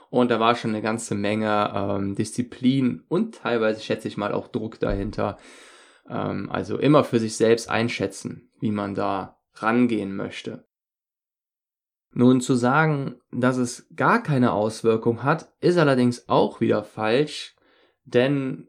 und 0.09 0.31
da 0.31 0.39
war 0.39 0.55
schon 0.55 0.71
eine 0.71 0.81
ganze 0.81 1.15
Menge 1.15 1.71
ähm, 1.73 2.15
Disziplin 2.15 3.03
und 3.07 3.35
teilweise 3.35 3.81
schätze 3.81 4.07
ich 4.07 4.17
mal 4.17 4.33
auch 4.33 4.47
Druck 4.47 4.79
dahinter. 4.79 5.37
Ähm, 6.11 6.51
also 6.51 6.77
immer 6.77 7.03
für 7.03 7.19
sich 7.19 7.37
selbst 7.37 7.69
einschätzen, 7.69 8.51
wie 8.59 8.71
man 8.71 8.93
da 8.93 9.39
rangehen 9.55 10.15
möchte. 10.15 10.65
Nun 12.13 12.41
zu 12.41 12.55
sagen, 12.55 13.15
dass 13.31 13.55
es 13.55 13.87
gar 13.95 14.21
keine 14.21 14.51
Auswirkung 14.51 15.23
hat, 15.23 15.53
ist 15.61 15.77
allerdings 15.77 16.27
auch 16.27 16.59
wieder 16.59 16.83
falsch, 16.83 17.55
denn 18.03 18.67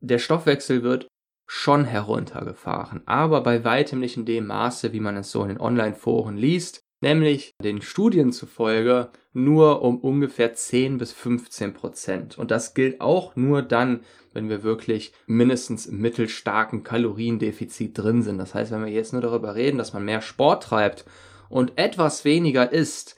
der 0.00 0.18
Stoffwechsel 0.18 0.82
wird 0.82 1.06
schon 1.46 1.84
heruntergefahren, 1.84 3.02
aber 3.06 3.42
bei 3.42 3.64
weitem 3.64 4.00
nicht 4.00 4.16
in 4.16 4.24
dem 4.24 4.46
Maße, 4.46 4.92
wie 4.92 5.00
man 5.00 5.16
es 5.16 5.30
so 5.30 5.42
in 5.42 5.48
den 5.48 5.60
Online-Foren 5.60 6.36
liest, 6.36 6.80
nämlich 7.00 7.54
den 7.62 7.82
Studien 7.82 8.32
zufolge 8.32 9.10
nur 9.32 9.82
um 9.82 9.98
ungefähr 10.00 10.54
10 10.54 10.98
bis 10.98 11.12
15 11.12 11.74
Prozent. 11.74 12.38
Und 12.38 12.50
das 12.50 12.74
gilt 12.74 13.00
auch 13.00 13.36
nur 13.36 13.62
dann, 13.62 14.00
wenn 14.38 14.48
wir 14.48 14.62
wirklich 14.62 15.12
mindestens 15.26 15.86
im 15.86 15.98
mittelstarken 15.98 16.84
Kaloriendefizit 16.84 17.98
drin 17.98 18.22
sind. 18.22 18.38
Das 18.38 18.54
heißt, 18.54 18.70
wenn 18.70 18.84
wir 18.84 18.92
jetzt 18.92 19.12
nur 19.12 19.22
darüber 19.22 19.56
reden, 19.56 19.78
dass 19.78 19.92
man 19.92 20.04
mehr 20.04 20.20
Sport 20.20 20.62
treibt 20.62 21.04
und 21.48 21.72
etwas 21.76 22.24
weniger 22.24 22.72
isst, 22.72 23.16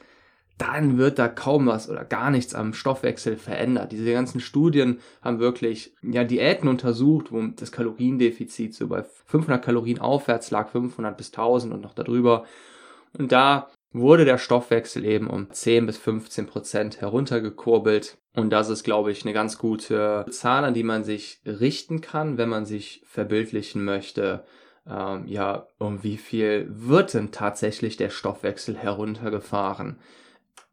dann 0.56 0.96
wird 0.96 1.18
da 1.18 1.28
kaum 1.28 1.66
was 1.66 1.88
oder 1.90 2.04
gar 2.04 2.30
nichts 2.30 2.54
am 2.54 2.72
Stoffwechsel 2.72 3.36
verändert. 3.36 3.92
Diese 3.92 4.12
ganzen 4.12 4.40
Studien 4.40 5.00
haben 5.22 5.40
wirklich 5.40 5.94
ja, 6.02 6.24
Diäten 6.24 6.68
untersucht, 6.68 7.32
wo 7.32 7.42
das 7.42 7.72
Kaloriendefizit 7.72 8.74
so 8.74 8.88
bei 8.88 9.02
500 9.26 9.62
Kalorien 9.62 10.00
aufwärts 10.00 10.50
lag, 10.50 10.68
500 10.70 11.16
bis 11.16 11.28
1000 11.28 11.74
und 11.74 11.82
noch 11.82 11.94
darüber. 11.94 12.44
Und 13.18 13.32
da 13.32 13.68
wurde 13.92 14.24
der 14.24 14.38
Stoffwechsel 14.38 15.04
eben 15.04 15.28
um 15.28 15.50
10 15.50 15.86
bis 15.86 15.98
15 15.98 16.46
Prozent 16.46 17.00
heruntergekurbelt. 17.00 18.18
Und 18.34 18.50
das 18.50 18.68
ist, 18.68 18.84
glaube 18.84 19.10
ich, 19.10 19.24
eine 19.24 19.32
ganz 19.32 19.58
gute 19.58 20.26
Zahl, 20.30 20.64
an 20.64 20.74
die 20.74 20.84
man 20.84 21.02
sich 21.02 21.40
richten 21.44 22.00
kann, 22.00 22.38
wenn 22.38 22.48
man 22.48 22.64
sich 22.64 23.02
verbildlichen 23.04 23.84
möchte, 23.84 24.44
ähm, 24.88 25.26
ja, 25.26 25.66
um 25.78 26.02
wie 26.02 26.16
viel 26.16 26.66
wird 26.70 27.14
denn 27.14 27.32
tatsächlich 27.32 27.96
der 27.96 28.10
Stoffwechsel 28.10 28.76
heruntergefahren? 28.76 29.98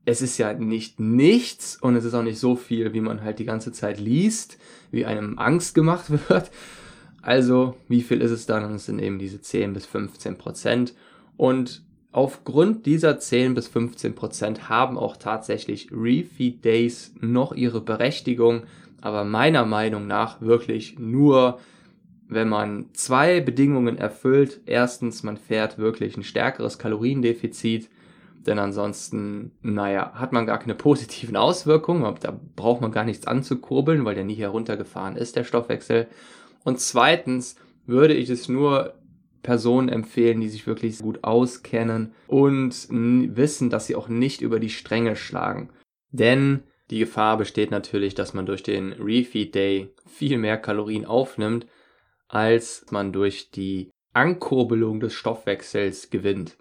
Es 0.05 0.21
ist 0.21 0.37
ja 0.37 0.53
nicht 0.53 0.99
nichts 0.99 1.77
und 1.81 1.95
es 1.95 2.05
ist 2.05 2.13
auch 2.13 2.23
nicht 2.23 2.39
so 2.39 2.55
viel, 2.55 2.93
wie 2.93 3.01
man 3.01 3.23
halt 3.23 3.39
die 3.39 3.45
ganze 3.45 3.71
Zeit 3.71 3.99
liest, 3.99 4.57
wie 4.91 5.05
einem 5.05 5.37
Angst 5.37 5.75
gemacht 5.75 6.05
wird. 6.29 6.51
Also, 7.21 7.75
wie 7.89 8.01
viel 8.01 8.21
ist 8.21 8.31
es 8.31 8.45
dann? 8.45 8.63
Und 8.63 8.75
es 8.75 8.85
sind 8.85 8.99
eben 8.99 9.19
diese 9.19 9.41
10 9.41 9.73
bis 9.73 9.85
15 9.85 10.37
Prozent. 10.37 10.93
Und 11.35 11.83
aufgrund 12.11 12.85
dieser 12.85 13.19
10 13.19 13.53
bis 13.53 13.67
15 13.67 14.15
Prozent 14.15 14.69
haben 14.69 14.97
auch 14.97 15.17
tatsächlich 15.17 15.89
Refeed 15.91 16.63
Days 16.63 17.13
noch 17.19 17.53
ihre 17.53 17.81
Berechtigung, 17.81 18.63
aber 19.01 19.23
meiner 19.23 19.65
Meinung 19.65 20.07
nach 20.07 20.41
wirklich 20.41 20.97
nur 20.99 21.59
wenn 22.29 22.49
man 22.49 22.87
zwei 22.93 23.39
Bedingungen 23.39 23.97
erfüllt. 23.97 24.61
Erstens, 24.65 25.23
man 25.23 25.37
fährt 25.37 25.77
wirklich 25.77 26.17
ein 26.17 26.23
stärkeres 26.23 26.77
Kaloriendefizit, 26.77 27.89
denn 28.45 28.59
ansonsten, 28.59 29.51
naja, 29.61 30.13
hat 30.15 30.33
man 30.33 30.45
gar 30.45 30.59
keine 30.59 30.75
positiven 30.75 31.35
Auswirkungen. 31.35 32.15
Da 32.21 32.37
braucht 32.55 32.81
man 32.81 32.91
gar 32.91 33.03
nichts 33.03 33.27
anzukurbeln, 33.27 34.05
weil 34.05 34.15
der 34.15 34.23
nie 34.23 34.35
heruntergefahren 34.35 35.15
ist, 35.15 35.35
der 35.35 35.43
Stoffwechsel. 35.43 36.07
Und 36.63 36.79
zweitens 36.79 37.55
würde 37.85 38.13
ich 38.13 38.29
es 38.29 38.49
nur 38.49 38.93
Personen 39.47 39.87
empfehlen, 39.87 40.41
die 40.41 40.49
sich 40.49 40.67
wirklich 40.67 40.99
gut 40.99 41.23
auskennen 41.23 42.13
und 42.27 42.89
wissen, 42.89 43.69
dass 43.69 43.87
sie 43.87 43.95
auch 43.95 44.09
nicht 44.09 44.41
über 44.41 44.59
die 44.59 44.69
Stränge 44.69 45.15
schlagen. 45.15 45.69
Denn 46.11 46.63
die 46.89 46.99
Gefahr 46.99 47.37
besteht 47.37 47.71
natürlich, 47.71 48.13
dass 48.13 48.33
man 48.33 48.45
durch 48.45 48.61
den 48.61 48.91
Refeed 48.91 49.55
Day 49.55 49.93
viel 50.05 50.37
mehr 50.37 50.57
Kalorien 50.57 51.05
aufnimmt, 51.05 51.65
als 52.27 52.87
man 52.89 53.13
durch 53.13 53.49
die 53.49 53.89
Ankurbelung 54.11 54.99
des 54.99 55.13
Stoffwechsels 55.13 56.09
gewinnt. 56.09 56.57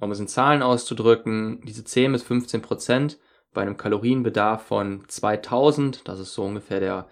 Um 0.00 0.10
es 0.10 0.18
in 0.18 0.26
Zahlen 0.26 0.62
auszudrücken, 0.62 1.60
diese 1.64 1.84
10 1.84 2.10
bis 2.10 2.24
15 2.24 2.62
Prozent 2.62 3.20
bei 3.54 3.62
einem 3.62 3.76
Kalorienbedarf 3.76 4.64
von 4.64 5.04
2000, 5.06 6.08
das 6.08 6.18
ist 6.18 6.34
so 6.34 6.42
ungefähr 6.42 6.80
der, 6.80 7.08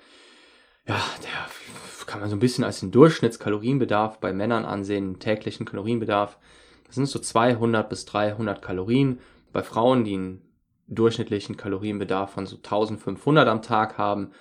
ja, 0.86 1.00
der 1.22 2.06
kann 2.06 2.20
man 2.20 2.28
so 2.28 2.34
ein 2.34 2.40
bisschen 2.40 2.64
als 2.64 2.80
den 2.80 2.90
Durchschnittskalorienbedarf 2.90 4.18
bei 4.18 4.32
Männern 4.32 4.64
ansehen, 4.64 5.20
täglichen 5.20 5.64
Kalorienbedarf. 5.64 6.38
Das 6.86 6.96
sind 6.96 7.06
so 7.06 7.20
200 7.20 7.88
bis 7.88 8.04
300 8.04 8.60
Kalorien. 8.60 9.20
Bei 9.52 9.62
Frauen, 9.62 10.02
die 10.02 10.14
einen 10.14 10.42
durchschnittlichen 10.88 11.56
Kalorienbedarf 11.56 12.32
von 12.32 12.46
so 12.46 12.56
1500 12.56 13.46
am 13.46 13.62
Tag 13.62 13.96
haben, 13.96 14.32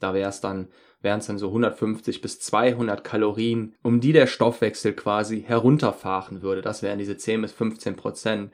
da 0.00 0.14
wäre 0.14 0.30
es 0.30 0.40
dann 0.40 0.68
wären 1.00 1.20
es 1.20 1.26
dann 1.26 1.38
so 1.38 1.48
150 1.48 2.20
bis 2.22 2.40
200 2.40 3.04
Kalorien, 3.04 3.76
um 3.82 4.00
die 4.00 4.12
der 4.12 4.26
Stoffwechsel 4.26 4.94
quasi 4.94 5.42
herunterfahren 5.42 6.42
würde. 6.42 6.62
Das 6.62 6.82
wären 6.82 6.98
diese 6.98 7.16
10 7.16 7.42
bis 7.42 7.52
15 7.52 7.96
Prozent. 7.96 8.52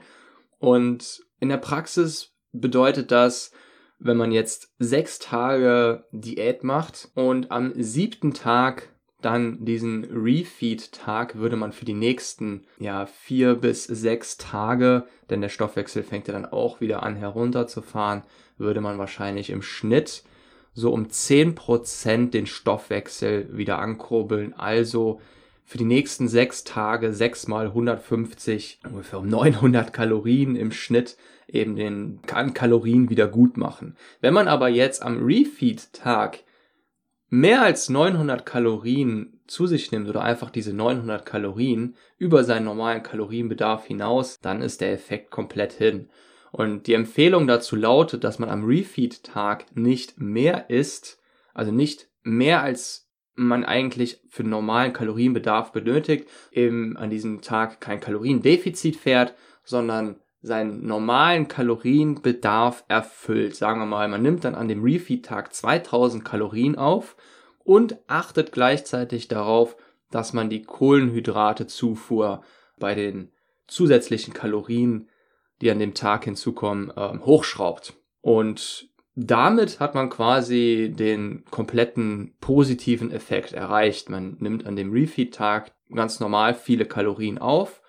Und 0.58 1.22
in 1.40 1.48
der 1.48 1.56
Praxis 1.56 2.34
bedeutet 2.52 3.10
das, 3.10 3.52
wenn 3.98 4.16
man 4.16 4.32
jetzt 4.32 4.72
sechs 4.78 5.18
Tage 5.18 6.04
Diät 6.12 6.64
macht 6.64 7.10
und 7.14 7.50
am 7.50 7.72
siebten 7.74 8.34
Tag 8.34 8.88
dann 9.24 9.64
diesen 9.64 10.04
Refeed-Tag 10.04 11.36
würde 11.36 11.56
man 11.56 11.72
für 11.72 11.86
die 11.86 11.94
nächsten 11.94 12.66
ja 12.78 13.06
vier 13.06 13.54
bis 13.54 13.84
sechs 13.84 14.36
Tage, 14.36 15.06
denn 15.30 15.40
der 15.40 15.48
Stoffwechsel 15.48 16.02
fängt 16.02 16.28
ja 16.28 16.34
dann 16.34 16.44
auch 16.44 16.80
wieder 16.80 17.02
an 17.02 17.16
herunterzufahren, 17.16 18.22
würde 18.58 18.82
man 18.82 18.98
wahrscheinlich 18.98 19.50
im 19.50 19.62
Schnitt 19.62 20.24
so 20.74 20.92
um 20.92 21.06
10% 21.06 22.30
den 22.30 22.46
Stoffwechsel 22.46 23.56
wieder 23.56 23.78
ankurbeln. 23.78 24.52
Also 24.54 25.20
für 25.64 25.78
die 25.78 25.84
nächsten 25.84 26.28
sechs 26.28 26.64
Tage 26.64 27.14
sechs 27.14 27.48
mal 27.48 27.66
150, 27.66 28.80
ungefähr 28.84 29.20
um 29.20 29.28
900 29.28 29.92
Kalorien 29.92 30.56
im 30.56 30.72
Schnitt 30.72 31.16
eben 31.48 31.76
den 31.76 32.20
kann 32.26 32.54
Kalorien 32.54 33.10
wieder 33.10 33.28
gut 33.28 33.56
machen. 33.56 33.96
Wenn 34.20 34.34
man 34.34 34.48
aber 34.48 34.68
jetzt 34.68 35.02
am 35.02 35.24
Refeed-Tag 35.24 36.40
mehr 37.28 37.62
als 37.62 37.88
900 37.88 38.46
Kalorien 38.46 39.40
zu 39.46 39.66
sich 39.66 39.90
nimmt 39.90 40.08
oder 40.08 40.22
einfach 40.22 40.50
diese 40.50 40.72
900 40.72 41.26
Kalorien 41.26 41.96
über 42.16 42.44
seinen 42.44 42.64
normalen 42.64 43.02
Kalorienbedarf 43.02 43.86
hinaus, 43.86 44.38
dann 44.40 44.62
ist 44.62 44.80
der 44.80 44.92
Effekt 44.92 45.30
komplett 45.30 45.72
hin. 45.72 46.08
Und 46.52 46.86
die 46.86 46.94
Empfehlung 46.94 47.46
dazu 47.48 47.74
lautet, 47.74 48.22
dass 48.22 48.38
man 48.38 48.48
am 48.48 48.64
Refeed-Tag 48.64 49.76
nicht 49.76 50.20
mehr 50.20 50.70
isst, 50.70 51.20
also 51.52 51.72
nicht 51.72 52.08
mehr 52.22 52.62
als 52.62 53.04
man 53.34 53.64
eigentlich 53.64 54.20
für 54.28 54.44
normalen 54.44 54.92
Kalorienbedarf 54.92 55.72
benötigt, 55.72 56.28
eben 56.52 56.96
an 56.96 57.10
diesem 57.10 57.42
Tag 57.42 57.80
kein 57.80 57.98
Kaloriendefizit 58.00 58.96
fährt, 58.96 59.34
sondern 59.64 60.20
seinen 60.44 60.86
normalen 60.86 61.48
Kalorienbedarf 61.48 62.84
erfüllt. 62.86 63.56
Sagen 63.56 63.80
wir 63.80 63.86
mal, 63.86 64.08
man 64.08 64.20
nimmt 64.20 64.44
dann 64.44 64.54
an 64.54 64.68
dem 64.68 64.82
Refeed-Tag 64.82 65.54
2000 65.54 66.22
Kalorien 66.22 66.76
auf 66.76 67.16
und 67.64 67.96
achtet 68.08 68.52
gleichzeitig 68.52 69.28
darauf, 69.28 69.74
dass 70.10 70.34
man 70.34 70.50
die 70.50 70.62
Kohlenhydratezufuhr 70.62 72.42
bei 72.78 72.94
den 72.94 73.32
zusätzlichen 73.66 74.34
Kalorien 74.34 75.08
die 75.62 75.70
an 75.70 75.78
dem 75.78 75.94
Tag 75.94 76.24
hinzukommen, 76.24 76.90
äh, 76.94 77.18
hochschraubt. 77.20 77.94
Und 78.20 78.90
damit 79.14 79.80
hat 79.80 79.94
man 79.94 80.10
quasi 80.10 80.92
den 80.94 81.44
kompletten 81.50 82.36
positiven 82.40 83.10
Effekt 83.12 83.54
erreicht. 83.54 84.10
Man 84.10 84.36
nimmt 84.40 84.66
an 84.66 84.76
dem 84.76 84.92
Refeed-Tag 84.92 85.72
ganz 85.90 86.20
normal 86.20 86.52
viele 86.54 86.84
Kalorien 86.84 87.38
auf, 87.38 87.80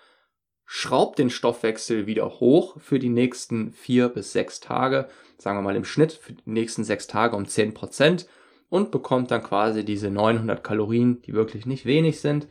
schraubt 0.66 1.18
den 1.18 1.30
Stoffwechsel 1.30 2.06
wieder 2.06 2.40
hoch 2.40 2.78
für 2.80 2.98
die 2.98 3.08
nächsten 3.08 3.72
vier 3.72 4.08
bis 4.08 4.32
sechs 4.32 4.60
Tage, 4.60 5.08
sagen 5.38 5.56
wir 5.56 5.62
mal 5.62 5.76
im 5.76 5.84
Schnitt 5.84 6.12
für 6.12 6.32
die 6.32 6.42
nächsten 6.44 6.84
sechs 6.84 7.06
Tage 7.06 7.36
um 7.36 7.46
zehn 7.46 7.72
Prozent 7.72 8.26
und 8.68 8.90
bekommt 8.90 9.30
dann 9.30 9.44
quasi 9.44 9.84
diese 9.84 10.10
900 10.10 10.62
Kalorien, 10.62 11.22
die 11.22 11.34
wirklich 11.34 11.66
nicht 11.66 11.86
wenig 11.86 12.20
sind, 12.20 12.48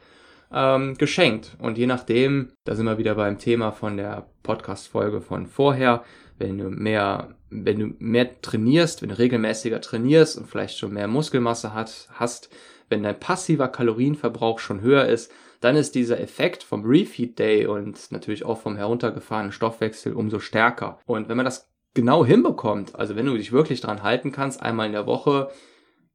ähm, 0.51 0.95
geschenkt. 0.97 1.57
Und 1.59 1.77
je 1.77 1.87
nachdem, 1.87 2.53
da 2.63 2.75
sind 2.75 2.85
wir 2.85 2.97
wieder 2.97 3.15
beim 3.15 3.37
Thema 3.37 3.71
von 3.71 3.97
der 3.97 4.27
Podcast-Folge 4.43 5.19
von 5.19 5.45
vorher, 5.45 6.03
wenn 6.37 6.57
du 6.57 6.69
mehr, 6.69 7.35
wenn 7.49 7.79
du 7.79 7.95
mehr 7.99 8.41
trainierst, 8.41 9.01
wenn 9.01 9.09
du 9.09 9.17
regelmäßiger 9.17 9.81
trainierst 9.81 10.37
und 10.37 10.47
vielleicht 10.47 10.77
schon 10.77 10.93
mehr 10.93 11.07
Muskelmasse 11.07 11.73
hat, 11.73 12.07
hast, 12.13 12.49
wenn 12.89 13.03
dein 13.03 13.19
passiver 13.19 13.67
Kalorienverbrauch 13.67 14.59
schon 14.59 14.81
höher 14.81 15.05
ist, 15.05 15.31
dann 15.61 15.75
ist 15.75 15.95
dieser 15.95 16.19
Effekt 16.19 16.63
vom 16.63 16.83
Refeed 16.85 17.37
Day 17.39 17.65
und 17.65 18.11
natürlich 18.11 18.45
auch 18.45 18.59
vom 18.59 18.75
heruntergefahrenen 18.75 19.51
Stoffwechsel 19.51 20.13
umso 20.13 20.39
stärker. 20.39 20.99
Und 21.05 21.29
wenn 21.29 21.37
man 21.37 21.45
das 21.45 21.71
genau 21.93 22.25
hinbekommt, 22.25 22.95
also 22.95 23.15
wenn 23.15 23.25
du 23.25 23.37
dich 23.37 23.51
wirklich 23.51 23.81
dran 23.81 24.03
halten 24.03 24.31
kannst, 24.31 24.61
einmal 24.61 24.87
in 24.87 24.93
der 24.93 25.07
Woche 25.07 25.49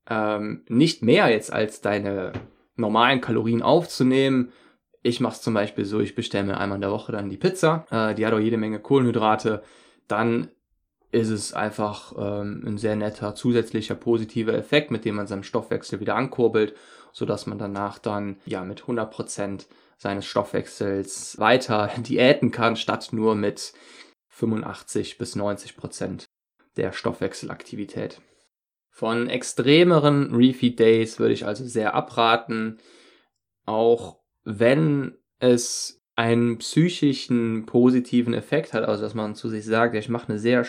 ähm, 0.09 0.65
nicht 0.69 1.03
mehr 1.03 1.29
jetzt 1.31 1.53
als 1.53 1.81
deine 1.81 2.33
normalen 2.77 3.21
Kalorien 3.21 3.63
aufzunehmen. 3.63 4.53
Ich 5.03 5.21
mache 5.21 5.35
es 5.35 5.43
zum 5.43 5.55
Beispiel 5.55 5.85
so, 5.85 6.01
ich 6.01 6.15
bestelle 6.15 6.45
mir 6.45 6.59
einmal 6.59 6.77
in 6.77 6.83
der 6.83 6.91
Woche 6.91 7.13
dann 7.13 7.31
die 7.31 7.37
Pizza, 7.37 7.87
äh, 7.91 8.15
die 8.15 8.27
hat 8.27 8.35
auch 8.35 8.41
jede 8.41 8.57
Menge 8.57 8.81
Kohlenhydrate. 8.81 9.63
Dann 10.09 10.49
ist 11.13 11.31
es 11.31 11.53
einfach 11.53 12.13
ähm, 12.19 12.63
ein 12.67 12.79
sehr 12.79 12.97
netter 12.97 13.35
zusätzlicher 13.35 13.95
positiver 13.95 14.55
Effekt, 14.55 14.91
mit 14.91 15.05
dem 15.05 15.17
man 15.17 15.27
seinen 15.27 15.43
Stoffwechsel 15.43 16.01
wieder 16.01 16.17
ankurbelt, 16.17 16.75
sodass 17.13 17.47
man 17.47 17.59
danach 17.59 17.99
dann 17.99 18.37
ja 18.45 18.65
mit 18.65 18.83
100% 18.83 19.67
seines 19.97 20.27
Stoffwechsels 20.27 21.39
weiter 21.39 21.91
diäten 21.99 22.51
kann, 22.51 22.77
statt 22.77 23.09
nur 23.13 23.35
mit 23.35 23.73
85 24.29 25.19
bis 25.19 25.37
90% 25.37 26.25
der 26.77 26.93
Stoffwechselaktivität. 26.93 28.21
Von 28.91 29.29
extremeren 29.29 30.35
Refeed 30.35 30.79
Days 30.79 31.19
würde 31.19 31.35
ich 31.35 31.47
also 31.47 31.65
sehr 31.65 31.95
abraten, 31.95 32.79
auch 33.67 34.21
wenn 34.45 35.17
es 35.39 36.01
einen 36.17 36.59
psychischen 36.59 37.67
positiven 37.67 38.35
Effekt 38.35 38.73
hat, 38.73 38.85
also 38.85 39.03
dass 39.03 39.15
man 39.15 39.35
zu 39.35 39.49
sich 39.49 39.65
sagt, 39.65 39.95
ich 39.95 40.09
mache 40.09 40.29
eine 40.29 40.39
sehr 40.39 40.65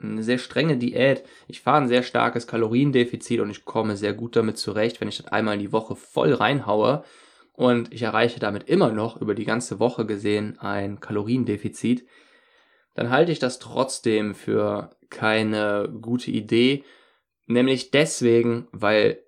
eine 0.00 0.22
sehr 0.22 0.38
strenge 0.38 0.76
Diät. 0.76 1.24
Ich 1.48 1.60
fahre 1.60 1.82
ein 1.82 1.88
sehr 1.88 2.02
starkes 2.02 2.46
Kaloriendefizit 2.46 3.40
und 3.40 3.50
ich 3.50 3.64
komme 3.64 3.96
sehr 3.96 4.12
gut 4.12 4.36
damit 4.36 4.58
zurecht, 4.58 5.00
wenn 5.00 5.08
ich 5.08 5.18
das 5.18 5.26
einmal 5.26 5.54
in 5.54 5.60
die 5.60 5.72
Woche 5.72 5.96
voll 5.96 6.32
reinhaue. 6.32 7.04
Und 7.52 7.92
ich 7.92 8.02
erreiche 8.02 8.38
damit 8.38 8.68
immer 8.68 8.92
noch 8.92 9.20
über 9.20 9.34
die 9.34 9.44
ganze 9.44 9.80
Woche 9.80 10.06
gesehen 10.06 10.58
ein 10.60 11.00
Kaloriendefizit, 11.00 12.06
dann 12.94 13.10
halte 13.10 13.30
ich 13.30 13.38
das 13.38 13.58
trotzdem 13.60 14.34
für 14.34 14.90
keine 15.08 15.88
gute 16.00 16.30
Idee, 16.32 16.84
nämlich 17.46 17.92
deswegen, 17.92 18.66
weil 18.72 19.22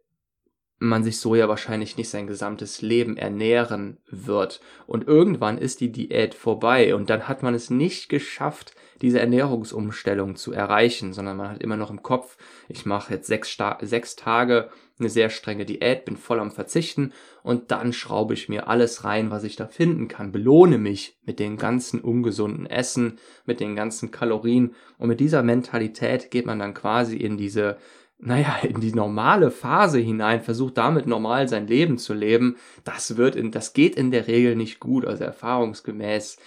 man 0.80 1.04
sich 1.04 1.20
so 1.20 1.34
ja 1.34 1.46
wahrscheinlich 1.46 1.98
nicht 1.98 2.08
sein 2.08 2.26
gesamtes 2.26 2.80
Leben 2.80 3.18
ernähren 3.18 3.98
wird. 4.10 4.60
Und 4.86 5.06
irgendwann 5.06 5.58
ist 5.58 5.80
die 5.80 5.92
Diät 5.92 6.34
vorbei 6.34 6.94
und 6.94 7.10
dann 7.10 7.28
hat 7.28 7.42
man 7.42 7.54
es 7.54 7.68
nicht 7.68 8.08
geschafft, 8.08 8.74
diese 9.02 9.20
Ernährungsumstellung 9.20 10.36
zu 10.36 10.52
erreichen, 10.52 11.12
sondern 11.12 11.36
man 11.36 11.50
hat 11.50 11.62
immer 11.62 11.76
noch 11.76 11.90
im 11.90 12.02
Kopf, 12.02 12.36
ich 12.68 12.86
mache 12.86 13.14
jetzt 13.14 13.26
sechs, 13.26 13.56
sechs 13.82 14.16
Tage 14.16 14.70
eine 14.98 15.08
sehr 15.08 15.30
strenge 15.30 15.64
Diät, 15.64 16.04
bin 16.04 16.16
voll 16.16 16.40
am 16.40 16.50
Verzichten 16.50 17.12
und 17.42 17.70
dann 17.70 17.92
schraube 17.92 18.34
ich 18.34 18.48
mir 18.48 18.68
alles 18.68 19.04
rein, 19.04 19.30
was 19.30 19.44
ich 19.44 19.56
da 19.56 19.66
finden 19.66 20.08
kann, 20.08 20.32
belohne 20.32 20.78
mich 20.78 21.18
mit 21.24 21.38
dem 21.38 21.56
ganzen 21.56 22.00
ungesunden 22.00 22.66
Essen, 22.66 23.18
mit 23.46 23.60
den 23.60 23.76
ganzen 23.76 24.10
Kalorien 24.10 24.74
und 24.98 25.08
mit 25.08 25.20
dieser 25.20 25.42
Mentalität 25.42 26.30
geht 26.30 26.46
man 26.46 26.58
dann 26.58 26.74
quasi 26.74 27.16
in 27.16 27.38
diese 27.38 27.78
naja, 28.22 28.58
in 28.62 28.80
die 28.80 28.92
normale 28.92 29.50
Phase 29.50 29.98
hinein, 29.98 30.42
versucht 30.42 30.76
damit 30.76 31.06
normal 31.06 31.48
sein 31.48 31.66
Leben 31.66 31.98
zu 31.98 32.12
leben, 32.12 32.56
das 32.84 33.16
wird 33.16 33.34
in, 33.34 33.50
das 33.50 33.72
geht 33.72 33.96
in 33.96 34.10
der 34.10 34.26
Regel 34.26 34.56
nicht 34.56 34.78
gut. 34.80 35.06
Also 35.06 35.24
erfahrungsgemäß 35.24 36.38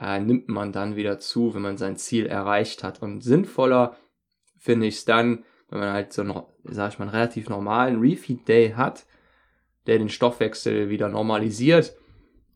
äh, 0.00 0.20
nimmt 0.20 0.48
man 0.48 0.72
dann 0.72 0.96
wieder 0.96 1.18
zu, 1.18 1.54
wenn 1.54 1.62
man 1.62 1.76
sein 1.76 1.96
Ziel 1.96 2.26
erreicht 2.26 2.84
hat. 2.84 3.02
Und 3.02 3.22
sinnvoller 3.22 3.96
finde 4.58 4.86
ich 4.86 4.96
es 4.96 5.04
dann, 5.04 5.44
wenn 5.70 5.80
man 5.80 5.92
halt 5.92 6.12
so 6.12 6.22
einen, 6.22 6.42
sag 6.64 6.92
ich 6.92 6.98
mal, 6.98 7.06
einen 7.06 7.14
relativ 7.14 7.48
normalen 7.48 8.00
Refeed 8.00 8.46
Day 8.46 8.72
hat, 8.72 9.04
der 9.86 9.98
den 9.98 10.08
Stoffwechsel 10.08 10.88
wieder 10.88 11.08
normalisiert 11.08 11.96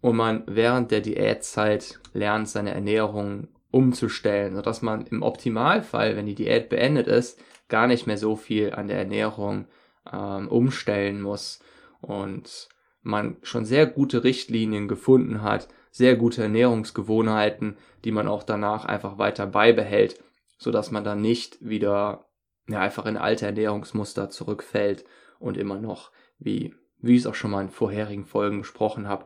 und 0.00 0.16
man 0.16 0.45
während 0.47 0.90
der 0.90 1.00
Diätzeit 1.00 2.00
lernt, 2.12 2.49
seine 2.49 2.73
Ernährung 2.73 3.49
umzustellen, 3.71 4.54
sodass 4.54 4.83
man 4.83 5.07
im 5.07 5.23
Optimalfall, 5.23 6.16
wenn 6.16 6.26
die 6.26 6.35
Diät 6.35 6.69
beendet 6.69 7.09
ist, 7.09 7.40
gar 7.73 7.87
nicht 7.87 8.07
mehr 8.07 8.19
so 8.19 8.37
viel 8.37 8.75
an 8.75 8.87
der 8.87 8.99
Ernährung 8.99 9.67
ähm, 10.12 10.47
umstellen 10.49 11.23
muss 11.23 11.59
und 12.02 12.69
man 13.00 13.39
schon 13.43 13.65
sehr 13.65 13.87
gute 13.87 14.25
Richtlinien 14.25 14.89
gefunden 14.89 15.41
hat, 15.41 15.69
sehr 15.91 16.17
gute 16.17 16.43
Ernährungsgewohnheiten, 16.43 17.78
die 18.04 18.13
man 18.13 18.28
auch 18.28 18.43
danach 18.43 18.85
einfach 18.85 19.17
weiter 19.17 19.47
beibehält, 19.47 20.23
so 20.58 20.71
dass 20.71 20.91
man 20.91 21.02
dann 21.02 21.23
nicht 21.23 21.67
wieder 21.67 22.26
ja, 22.69 22.80
einfach 22.80 23.06
in 23.06 23.17
alte 23.17 23.47
Ernährungsmuster 23.47 24.28
zurückfällt 24.28 25.06
und 25.39 25.56
immer 25.56 25.80
noch, 25.80 26.13
wie, 26.39 26.75
wie 26.99 27.15
ich 27.15 27.21
es 27.21 27.26
auch 27.26 27.35
schon 27.35 27.52
mal 27.52 27.63
in 27.63 27.71
vorherigen 27.71 28.26
Folgen 28.26 28.58
besprochen 28.58 29.08
habe, 29.08 29.25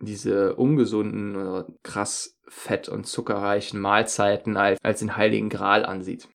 diese 0.00 0.54
ungesunden 0.54 1.34
oder 1.34 1.66
krass 1.82 2.38
fett- 2.46 2.88
und 2.88 3.08
zuckerreichen 3.08 3.80
Mahlzeiten 3.80 4.56
als, 4.56 4.78
als 4.84 5.00
den 5.00 5.16
heiligen 5.16 5.48
Gral 5.48 5.84
ansieht. 5.84 6.28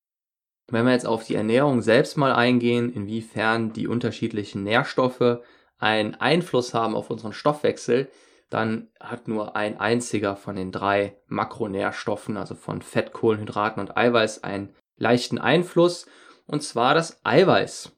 Wenn 0.70 0.84
wir 0.84 0.92
jetzt 0.92 1.06
auf 1.06 1.24
die 1.24 1.34
Ernährung 1.34 1.80
selbst 1.80 2.16
mal 2.16 2.32
eingehen, 2.32 2.92
inwiefern 2.92 3.72
die 3.72 3.88
unterschiedlichen 3.88 4.64
Nährstoffe 4.64 5.40
einen 5.78 6.14
Einfluss 6.14 6.74
haben 6.74 6.94
auf 6.94 7.10
unseren 7.10 7.32
Stoffwechsel, 7.32 8.08
dann 8.50 8.88
hat 9.00 9.28
nur 9.28 9.56
ein 9.56 9.78
einziger 9.80 10.36
von 10.36 10.56
den 10.56 10.72
drei 10.72 11.16
Makronährstoffen, 11.26 12.36
also 12.36 12.54
von 12.54 12.82
Fett, 12.82 13.12
Kohlenhydraten 13.12 13.80
und 13.80 13.96
Eiweiß, 13.96 14.44
einen 14.44 14.74
leichten 14.96 15.38
Einfluss, 15.38 16.06
und 16.46 16.62
zwar 16.62 16.94
das 16.94 17.20
Eiweiß. 17.24 17.92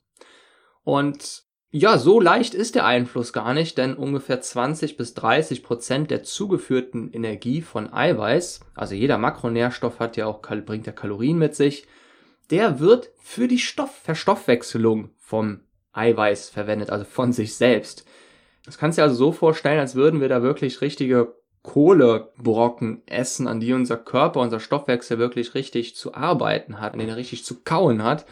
Und 0.82 1.44
ja, 1.72 1.98
so 1.98 2.18
leicht 2.18 2.54
ist 2.54 2.74
der 2.74 2.84
Einfluss 2.84 3.32
gar 3.32 3.54
nicht, 3.54 3.78
denn 3.78 3.94
ungefähr 3.94 4.40
20 4.40 4.96
bis 4.96 5.14
30 5.14 5.62
Prozent 5.62 6.10
der 6.10 6.24
zugeführten 6.24 7.12
Energie 7.12 7.62
von 7.62 7.92
Eiweiß, 7.92 8.60
also 8.74 8.94
jeder 8.94 9.18
Makronährstoff 9.18 10.00
hat 10.00 10.16
ja 10.16 10.26
auch, 10.26 10.42
bringt 10.42 10.86
ja 10.86 10.92
Kalorien 10.92 11.38
mit 11.38 11.54
sich, 11.54 11.86
der 12.50 12.80
wird 12.80 13.12
für 13.18 13.48
die 13.48 13.58
Stoffverstoffwechselung 13.58 15.10
vom 15.18 15.60
Eiweiß 15.92 16.50
verwendet, 16.50 16.90
also 16.90 17.04
von 17.04 17.32
sich 17.32 17.54
selbst. 17.54 18.04
Das 18.64 18.78
kannst 18.78 18.98
du 18.98 19.00
dir 19.00 19.04
also 19.04 19.16
so 19.16 19.32
vorstellen, 19.32 19.80
als 19.80 19.94
würden 19.94 20.20
wir 20.20 20.28
da 20.28 20.42
wirklich 20.42 20.80
richtige 20.80 21.34
Kohlebrocken 21.62 23.02
essen, 23.06 23.46
an 23.46 23.60
die 23.60 23.72
unser 23.72 23.96
Körper, 23.96 24.40
unser 24.40 24.60
Stoffwechsel 24.60 25.18
wirklich 25.18 25.54
richtig 25.54 25.94
zu 25.94 26.14
arbeiten 26.14 26.80
hat, 26.80 26.92
an 26.92 26.98
denen 26.98 27.10
er 27.10 27.16
richtig 27.16 27.44
zu 27.44 27.62
kauen 27.62 28.02
hat. 28.02 28.26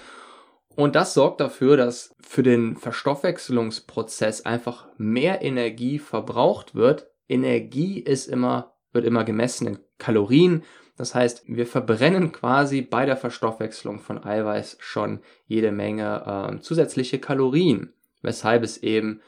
Und 0.74 0.94
das 0.94 1.12
sorgt 1.12 1.40
dafür, 1.40 1.76
dass 1.76 2.14
für 2.20 2.42
den 2.42 2.76
Verstoffwechselungsprozess 2.76 4.46
einfach 4.46 4.86
mehr 4.96 5.42
Energie 5.42 5.98
verbraucht 5.98 6.74
wird. 6.74 7.10
Energie 7.28 7.98
ist 7.98 8.28
immer, 8.28 8.76
wird 8.92 9.04
immer 9.04 9.24
gemessen 9.24 9.66
in 9.66 9.78
Kalorien. 9.98 10.62
Das 10.98 11.14
heißt, 11.14 11.44
wir 11.46 11.66
verbrennen 11.66 12.32
quasi 12.32 12.82
bei 12.82 13.06
der 13.06 13.16
Verstoffwechslung 13.16 14.00
von 14.00 14.22
Eiweiß 14.22 14.78
schon 14.80 15.20
jede 15.46 15.70
Menge 15.70 16.56
äh, 16.56 16.60
zusätzliche 16.60 17.20
Kalorien, 17.20 17.92
weshalb 18.20 18.64
es 18.64 18.78
eben 18.78 19.20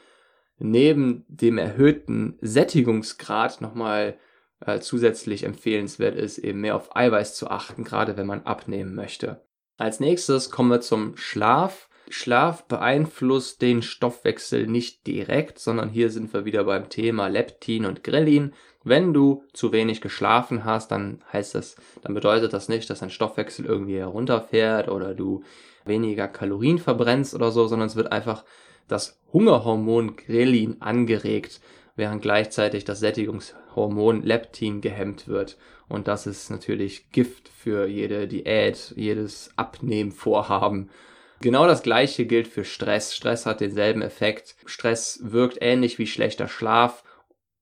neben 0.59 1.23
dem 1.29 1.57
erhöhten 1.57 2.37
Sättigungsgrad 2.41 3.61
nochmal 3.61 4.17
äh, 4.59 4.79
zusätzlich 4.79 5.43
empfehlenswert 5.43 6.17
ist, 6.17 6.39
eben 6.39 6.59
mehr 6.59 6.75
auf 6.75 6.93
Eiweiß 6.93 7.35
zu 7.35 7.49
achten, 7.49 7.85
gerade 7.85 8.17
wenn 8.17 8.27
man 8.27 8.43
abnehmen 8.43 8.93
möchte. 8.93 9.41
Als 9.77 10.01
nächstes 10.01 10.51
kommen 10.51 10.69
wir 10.69 10.81
zum 10.81 11.15
Schlaf. 11.15 11.89
Schlaf 12.11 12.63
beeinflusst 12.63 13.61
den 13.61 13.81
Stoffwechsel 13.81 14.67
nicht 14.67 15.07
direkt, 15.07 15.59
sondern 15.59 15.89
hier 15.89 16.09
sind 16.09 16.33
wir 16.33 16.45
wieder 16.45 16.63
beim 16.63 16.89
Thema 16.89 17.27
Leptin 17.27 17.85
und 17.85 18.03
Grelin. 18.03 18.53
Wenn 18.83 19.13
du 19.13 19.43
zu 19.53 19.71
wenig 19.71 20.01
geschlafen 20.01 20.65
hast, 20.65 20.91
dann 20.91 21.23
heißt 21.31 21.55
das, 21.55 21.75
dann 22.01 22.13
bedeutet 22.13 22.53
das 22.53 22.69
nicht, 22.69 22.89
dass 22.89 22.99
dein 22.99 23.09
Stoffwechsel 23.09 23.65
irgendwie 23.65 23.97
herunterfährt 23.97 24.89
oder 24.89 25.13
du 25.13 25.43
weniger 25.85 26.27
Kalorien 26.27 26.79
verbrennst 26.79 27.33
oder 27.35 27.51
so, 27.51 27.67
sondern 27.67 27.87
es 27.87 27.95
wird 27.95 28.11
einfach 28.11 28.43
das 28.87 29.19
Hungerhormon 29.31 30.15
Grelin 30.15 30.81
angeregt, 30.81 31.61
während 31.95 32.21
gleichzeitig 32.21 32.83
das 32.83 32.99
Sättigungshormon 32.99 34.23
Leptin 34.23 34.81
gehemmt 34.81 35.27
wird. 35.27 35.57
Und 35.87 36.07
das 36.07 36.25
ist 36.25 36.49
natürlich 36.49 37.11
Gift 37.11 37.49
für 37.49 37.85
jede 37.87 38.27
Diät, 38.27 38.93
jedes 38.95 39.51
Abnehmvorhaben. 39.55 40.89
Genau 41.41 41.67
das 41.67 41.83
gleiche 41.83 42.25
gilt 42.25 42.47
für 42.47 42.63
Stress. 42.63 43.15
Stress 43.15 43.45
hat 43.45 43.61
denselben 43.61 44.01
Effekt. 44.01 44.55
Stress 44.65 45.19
wirkt 45.23 45.57
ähnlich 45.59 45.97
wie 45.97 46.07
schlechter 46.07 46.47
Schlaf 46.47 47.03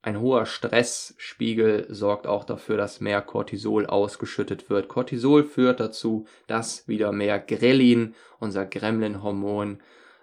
ein 0.01 0.21
hoher 0.21 0.45
Stressspiegel 0.45 1.87
sorgt 1.89 2.25
auch 2.25 2.45
dafür, 2.45 2.77
dass 2.77 3.01
mehr 3.01 3.21
Cortisol 3.21 3.85
ausgeschüttet 3.85 4.69
wird. 4.69 4.87
Cortisol 4.87 5.43
führt 5.43 5.81
dazu, 5.81 6.25
dass 6.47 6.87
wieder 6.87 7.11
mehr 7.11 7.37
Grelin, 7.37 8.15
unser 8.39 8.65
Gremlin-Hormon, 8.65 9.79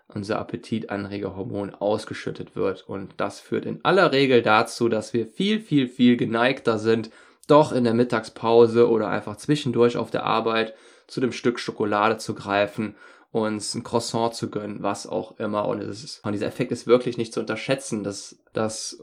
unser 0.08 0.38
Appetitanregerhormon 0.38 1.74
ausgeschüttet 1.74 2.56
wird. 2.56 2.88
Und 2.88 3.12
das 3.18 3.40
führt 3.40 3.66
in 3.66 3.84
aller 3.84 4.12
Regel 4.12 4.40
dazu, 4.40 4.88
dass 4.88 5.12
wir 5.12 5.26
viel, 5.26 5.60
viel, 5.60 5.88
viel 5.88 6.16
geneigter 6.16 6.78
sind, 6.78 7.10
doch 7.46 7.70
in 7.72 7.84
der 7.84 7.94
Mittagspause 7.94 8.88
oder 8.88 9.08
einfach 9.08 9.36
zwischendurch 9.36 9.98
auf 9.98 10.10
der 10.10 10.24
Arbeit 10.24 10.74
zu 11.06 11.20
dem 11.20 11.32
Stück 11.32 11.60
Schokolade 11.60 12.16
zu 12.16 12.34
greifen, 12.34 12.96
uns 13.32 13.74
ein 13.74 13.82
Croissant 13.82 14.34
zu 14.34 14.50
gönnen, 14.50 14.82
was 14.82 15.06
auch 15.06 15.38
immer. 15.38 15.66
Und, 15.66 15.80
es 15.80 16.04
ist, 16.04 16.24
und 16.24 16.32
dieser 16.32 16.46
Effekt 16.46 16.72
ist 16.72 16.86
wirklich 16.86 17.18
nicht 17.18 17.32
zu 17.32 17.40
unterschätzen, 17.40 18.04
dass 18.04 18.38
das 18.52 19.02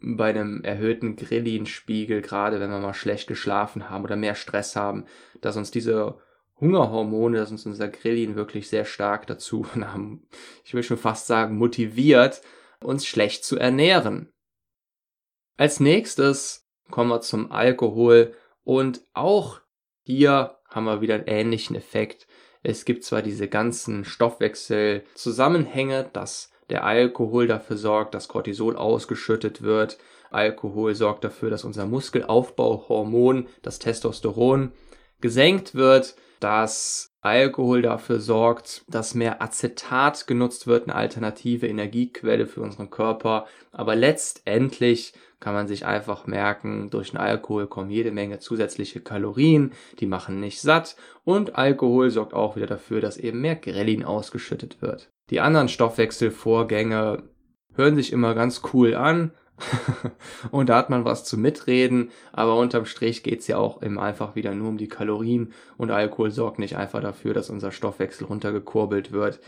bei 0.00 0.30
einem 0.30 0.62
erhöhten 0.64 1.16
Grillinspiegel, 1.16 2.22
gerade 2.22 2.60
wenn 2.60 2.70
wir 2.70 2.78
mal 2.78 2.94
schlecht 2.94 3.28
geschlafen 3.28 3.88
haben 3.88 4.04
oder 4.04 4.16
mehr 4.16 4.34
Stress 4.34 4.74
haben, 4.74 5.06
dass 5.40 5.56
uns 5.56 5.70
diese 5.70 6.18
Hungerhormone, 6.60 7.38
das 7.38 7.50
uns 7.50 7.66
unser 7.66 7.88
Grillin 7.88 8.36
wirklich 8.36 8.68
sehr 8.68 8.84
stark 8.84 9.26
dazu, 9.26 9.66
ich 10.64 10.74
will 10.74 10.82
schon 10.82 10.98
fast 10.98 11.26
sagen, 11.26 11.56
motiviert, 11.56 12.42
uns 12.80 13.06
schlecht 13.06 13.44
zu 13.44 13.58
ernähren. 13.58 14.32
Als 15.56 15.80
nächstes 15.80 16.68
kommen 16.90 17.10
wir 17.10 17.20
zum 17.20 17.52
Alkohol 17.52 18.34
und 18.64 19.02
auch 19.12 19.60
hier 20.02 20.58
haben 20.68 20.84
wir 20.84 21.00
wieder 21.00 21.14
einen 21.14 21.26
ähnlichen 21.26 21.76
Effekt. 21.76 22.26
Es 22.62 22.84
gibt 22.84 23.04
zwar 23.04 23.22
diese 23.22 23.48
ganzen 23.48 24.04
Stoffwechselzusammenhänge, 24.04 26.08
dass 26.12 26.50
der 26.70 26.84
Alkohol 26.84 27.46
dafür 27.46 27.76
sorgt, 27.76 28.14
dass 28.14 28.28
Cortisol 28.28 28.76
ausgeschüttet 28.76 29.62
wird. 29.62 29.98
Alkohol 30.30 30.94
sorgt 30.94 31.24
dafür, 31.24 31.50
dass 31.50 31.64
unser 31.64 31.86
Muskelaufbauhormon, 31.86 33.48
das 33.62 33.78
Testosteron, 33.78 34.72
gesenkt 35.20 35.74
wird, 35.74 36.16
dass 36.40 37.11
Alkohol 37.22 37.82
dafür 37.82 38.18
sorgt, 38.18 38.84
dass 38.88 39.14
mehr 39.14 39.40
Acetat 39.40 40.26
genutzt 40.26 40.66
wird, 40.66 40.84
eine 40.84 40.96
alternative 40.96 41.68
Energiequelle 41.68 42.46
für 42.46 42.60
unseren 42.60 42.90
Körper. 42.90 43.46
Aber 43.70 43.94
letztendlich 43.94 45.14
kann 45.38 45.54
man 45.54 45.68
sich 45.68 45.86
einfach 45.86 46.26
merken, 46.26 46.90
durch 46.90 47.12
den 47.12 47.20
Alkohol 47.20 47.68
kommen 47.68 47.90
jede 47.90 48.10
Menge 48.10 48.40
zusätzliche 48.40 49.00
Kalorien, 49.00 49.72
die 50.00 50.06
machen 50.06 50.40
nicht 50.40 50.60
satt 50.60 50.96
und 51.24 51.56
Alkohol 51.56 52.10
sorgt 52.10 52.34
auch 52.34 52.56
wieder 52.56 52.66
dafür, 52.66 53.00
dass 53.00 53.16
eben 53.16 53.40
mehr 53.40 53.56
Grelin 53.56 54.04
ausgeschüttet 54.04 54.82
wird. 54.82 55.10
Die 55.30 55.40
anderen 55.40 55.68
Stoffwechselvorgänge 55.68 57.24
hören 57.74 57.96
sich 57.96 58.12
immer 58.12 58.34
ganz 58.34 58.62
cool 58.72 58.94
an, 58.94 59.32
und 60.50 60.68
da 60.68 60.76
hat 60.76 60.90
man 60.90 61.04
was 61.04 61.24
zu 61.24 61.36
mitreden, 61.38 62.10
aber 62.32 62.56
unterm 62.56 62.84
Strich 62.84 63.22
geht's 63.22 63.46
ja 63.46 63.58
auch 63.58 63.82
eben 63.82 63.98
einfach 63.98 64.34
wieder 64.34 64.54
nur 64.54 64.68
um 64.68 64.78
die 64.78 64.88
Kalorien 64.88 65.52
und 65.76 65.90
Alkohol 65.90 66.30
sorgt 66.30 66.58
nicht 66.58 66.76
einfach 66.76 67.00
dafür, 67.00 67.34
dass 67.34 67.50
unser 67.50 67.70
Stoffwechsel 67.70 68.26
runtergekurbelt 68.26 69.12
wird. 69.12 69.40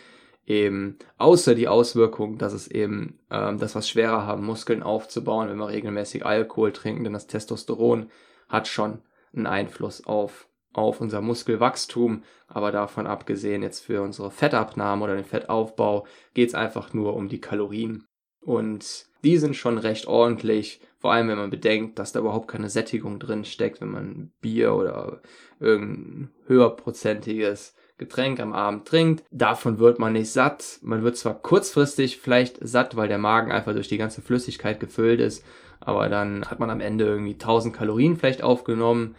Eben 0.47 0.99
außer 1.17 1.55
die 1.55 1.69
Auswirkung, 1.69 2.37
dass 2.37 2.53
es 2.53 2.69
eben 2.69 3.19
ähm, 3.31 3.59
das 3.59 3.75
was 3.75 3.89
schwerer 3.89 4.27
haben, 4.27 4.45
Muskeln 4.45 4.83
aufzubauen, 4.83 5.49
wenn 5.49 5.57
wir 5.57 5.69
regelmäßig 5.69 6.27
Alkohol 6.27 6.73
trinken, 6.73 7.05
denn 7.05 7.15
das 7.15 7.27
Testosteron 7.27 8.11
hat 8.49 8.69
schon 8.69 8.99
einen 9.35 9.47
Einfluss 9.47 10.05
auf 10.05 10.49
auf 10.75 11.01
unser 11.01 11.21
Muskelwachstum, 11.21 12.25
aber 12.49 12.73
davon 12.73 13.07
abgesehen 13.07 13.63
jetzt 13.63 13.85
für 13.85 14.03
unsere 14.03 14.31
Fettabnahme 14.31 15.05
oder 15.05 15.15
den 15.15 15.25
Fettaufbau 15.25 16.05
geht's 16.35 16.55
einfach 16.55 16.93
nur 16.93 17.15
um 17.15 17.29
die 17.29 17.41
Kalorien. 17.41 18.09
Und 18.45 19.07
die 19.23 19.39
sind 19.39 19.57
schon 19.57 19.79
recht 19.79 20.07
ordentlich, 20.07 20.81
vor 20.99 21.13
allem 21.13 21.29
wenn 21.29 21.39
man 21.39 21.51
bedenkt, 21.51 21.99
dass 21.99 22.13
da 22.13 22.21
überhaupt 22.21 22.49
keine 22.49 22.69
Sättigung 22.69 23.19
drin 23.19 23.45
steckt, 23.45 23.81
wenn 23.81 23.91
man 23.91 24.33
Bier 24.41 24.75
oder 24.75 25.23
irgendein 25.61 26.31
höherprozentiges 26.47 27.75
Getränk 27.97 28.41
am 28.41 28.53
Abend 28.53 28.87
trinkt. 28.87 29.25
Davon 29.31 29.79
wird 29.79 29.99
man 29.99 30.15
nicht 30.15 30.31
satt. 30.31 30.79
Man 30.83 31.03
wird 31.03 31.17
zwar 31.17 31.35
kurzfristig 31.41 32.19
vielleicht 32.19 32.59
satt, 32.61 32.97
weil 32.97 33.09
der 33.09 33.19
Magen 33.19 33.53
einfach 33.53 33.73
durch 33.73 33.89
die 33.89 33.99
ganze 33.99 34.21
Flüssigkeit 34.21 34.81
gefüllt 34.81 35.21
ist, 35.21 35.45
aber 35.81 36.09
dann 36.09 36.45
hat 36.47 36.61
man 36.61 36.71
am 36.71 36.81
Ende 36.81 37.05
irgendwie 37.05 37.35
1000 37.35 37.75
Kalorien 37.75 38.17
vielleicht 38.17 38.43
aufgenommen 38.43 39.15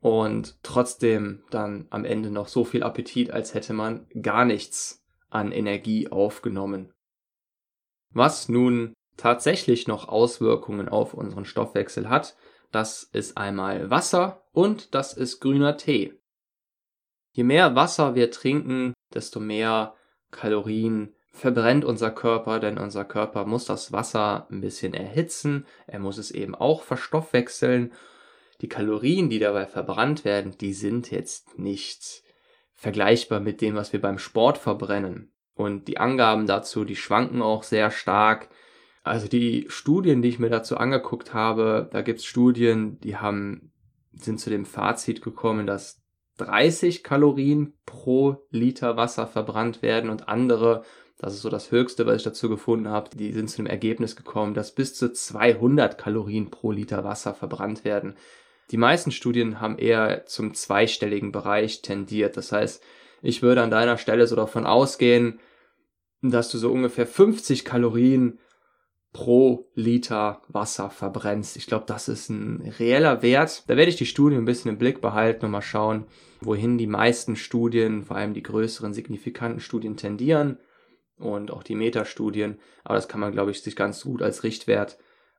und 0.00 0.58
trotzdem 0.62 1.42
dann 1.50 1.86
am 1.90 2.04
Ende 2.04 2.30
noch 2.30 2.48
so 2.48 2.64
viel 2.64 2.82
Appetit, 2.82 3.30
als 3.30 3.54
hätte 3.54 3.72
man 3.72 4.06
gar 4.22 4.44
nichts 4.44 5.04
an 5.28 5.52
Energie 5.52 6.08
aufgenommen. 6.08 6.92
Was 8.10 8.48
nun 8.48 8.94
tatsächlich 9.16 9.86
noch 9.86 10.08
Auswirkungen 10.08 10.88
auf 10.88 11.14
unseren 11.14 11.44
Stoffwechsel 11.44 12.08
hat, 12.08 12.36
das 12.70 13.02
ist 13.02 13.36
einmal 13.36 13.90
Wasser 13.90 14.44
und 14.52 14.94
das 14.94 15.14
ist 15.14 15.40
grüner 15.40 15.76
Tee. 15.76 16.14
Je 17.32 17.44
mehr 17.44 17.74
Wasser 17.74 18.14
wir 18.14 18.30
trinken, 18.30 18.94
desto 19.14 19.40
mehr 19.40 19.94
Kalorien 20.30 21.14
verbrennt 21.30 21.84
unser 21.84 22.10
Körper, 22.10 22.58
denn 22.58 22.78
unser 22.78 23.04
Körper 23.04 23.46
muss 23.46 23.64
das 23.64 23.92
Wasser 23.92 24.48
ein 24.50 24.60
bisschen 24.60 24.92
erhitzen, 24.92 25.66
er 25.86 26.00
muss 26.00 26.18
es 26.18 26.30
eben 26.30 26.54
auch 26.54 26.82
verstoffwechseln. 26.82 27.92
Die 28.60 28.68
Kalorien, 28.68 29.30
die 29.30 29.38
dabei 29.38 29.66
verbrannt 29.66 30.24
werden, 30.24 30.58
die 30.58 30.74
sind 30.74 31.10
jetzt 31.10 31.58
nicht 31.58 32.24
vergleichbar 32.74 33.40
mit 33.40 33.60
dem, 33.60 33.76
was 33.76 33.92
wir 33.92 34.00
beim 34.00 34.18
Sport 34.18 34.58
verbrennen. 34.58 35.32
Und 35.58 35.88
die 35.88 35.98
Angaben 35.98 36.46
dazu, 36.46 36.84
die 36.84 36.94
schwanken 36.94 37.42
auch 37.42 37.64
sehr 37.64 37.90
stark. 37.90 38.48
Also 39.02 39.26
die 39.26 39.66
Studien, 39.68 40.22
die 40.22 40.28
ich 40.28 40.38
mir 40.38 40.50
dazu 40.50 40.76
angeguckt 40.76 41.34
habe, 41.34 41.88
da 41.90 42.00
gibt's 42.02 42.24
Studien, 42.24 43.00
die 43.00 43.16
haben, 43.16 43.72
sind 44.12 44.38
zu 44.38 44.50
dem 44.50 44.64
Fazit 44.64 45.20
gekommen, 45.20 45.66
dass 45.66 46.00
30 46.36 47.02
Kalorien 47.02 47.74
pro 47.86 48.46
Liter 48.50 48.96
Wasser 48.96 49.26
verbrannt 49.26 49.82
werden 49.82 50.10
und 50.10 50.28
andere, 50.28 50.84
das 51.18 51.34
ist 51.34 51.42
so 51.42 51.50
das 51.50 51.72
Höchste, 51.72 52.06
was 52.06 52.18
ich 52.18 52.22
dazu 52.22 52.48
gefunden 52.48 52.88
habe, 52.88 53.10
die 53.16 53.32
sind 53.32 53.50
zu 53.50 53.56
dem 53.56 53.66
Ergebnis 53.66 54.14
gekommen, 54.14 54.54
dass 54.54 54.76
bis 54.76 54.94
zu 54.94 55.12
200 55.12 55.98
Kalorien 55.98 56.52
pro 56.52 56.70
Liter 56.70 57.02
Wasser 57.02 57.34
verbrannt 57.34 57.84
werden. 57.84 58.14
Die 58.70 58.76
meisten 58.76 59.10
Studien 59.10 59.60
haben 59.60 59.76
eher 59.76 60.24
zum 60.26 60.54
zweistelligen 60.54 61.32
Bereich 61.32 61.82
tendiert. 61.82 62.36
Das 62.36 62.52
heißt, 62.52 62.80
ich 63.22 63.42
würde 63.42 63.62
an 63.62 63.72
deiner 63.72 63.98
Stelle 63.98 64.28
so 64.28 64.36
davon 64.36 64.64
ausgehen, 64.64 65.40
dass 66.22 66.50
du 66.50 66.58
so 66.58 66.70
ungefähr 66.70 67.06
50 67.06 67.64
Kalorien 67.64 68.38
pro 69.12 69.70
Liter 69.74 70.42
Wasser 70.48 70.90
verbrennst. 70.90 71.56
Ich 71.56 71.66
glaube, 71.66 71.84
das 71.86 72.08
ist 72.08 72.28
ein 72.28 72.72
reeller 72.78 73.22
Wert. 73.22 73.64
Da 73.66 73.76
werde 73.76 73.90
ich 73.90 73.96
die 73.96 74.06
Studie 74.06 74.36
ein 74.36 74.44
bisschen 74.44 74.70
im 74.70 74.78
Blick 74.78 75.00
behalten 75.00 75.46
und 75.46 75.50
mal 75.50 75.62
schauen, 75.62 76.06
wohin 76.40 76.78
die 76.78 76.86
meisten 76.86 77.34
Studien, 77.36 78.04
vor 78.04 78.16
allem 78.16 78.34
die 78.34 78.42
größeren 78.42 78.92
signifikanten 78.92 79.60
Studien 79.60 79.96
tendieren 79.96 80.58
und 81.18 81.50
auch 81.50 81.62
die 81.62 81.74
Metastudien. 81.74 82.58
Aber 82.84 82.94
das 82.94 83.08
kann 83.08 83.20
man, 83.20 83.32
glaube 83.32 83.50
ich, 83.50 83.62
sich 83.62 83.76
ganz 83.76 84.02
gut 84.02 84.22
als 84.22 84.44
Richtwert 84.44 84.98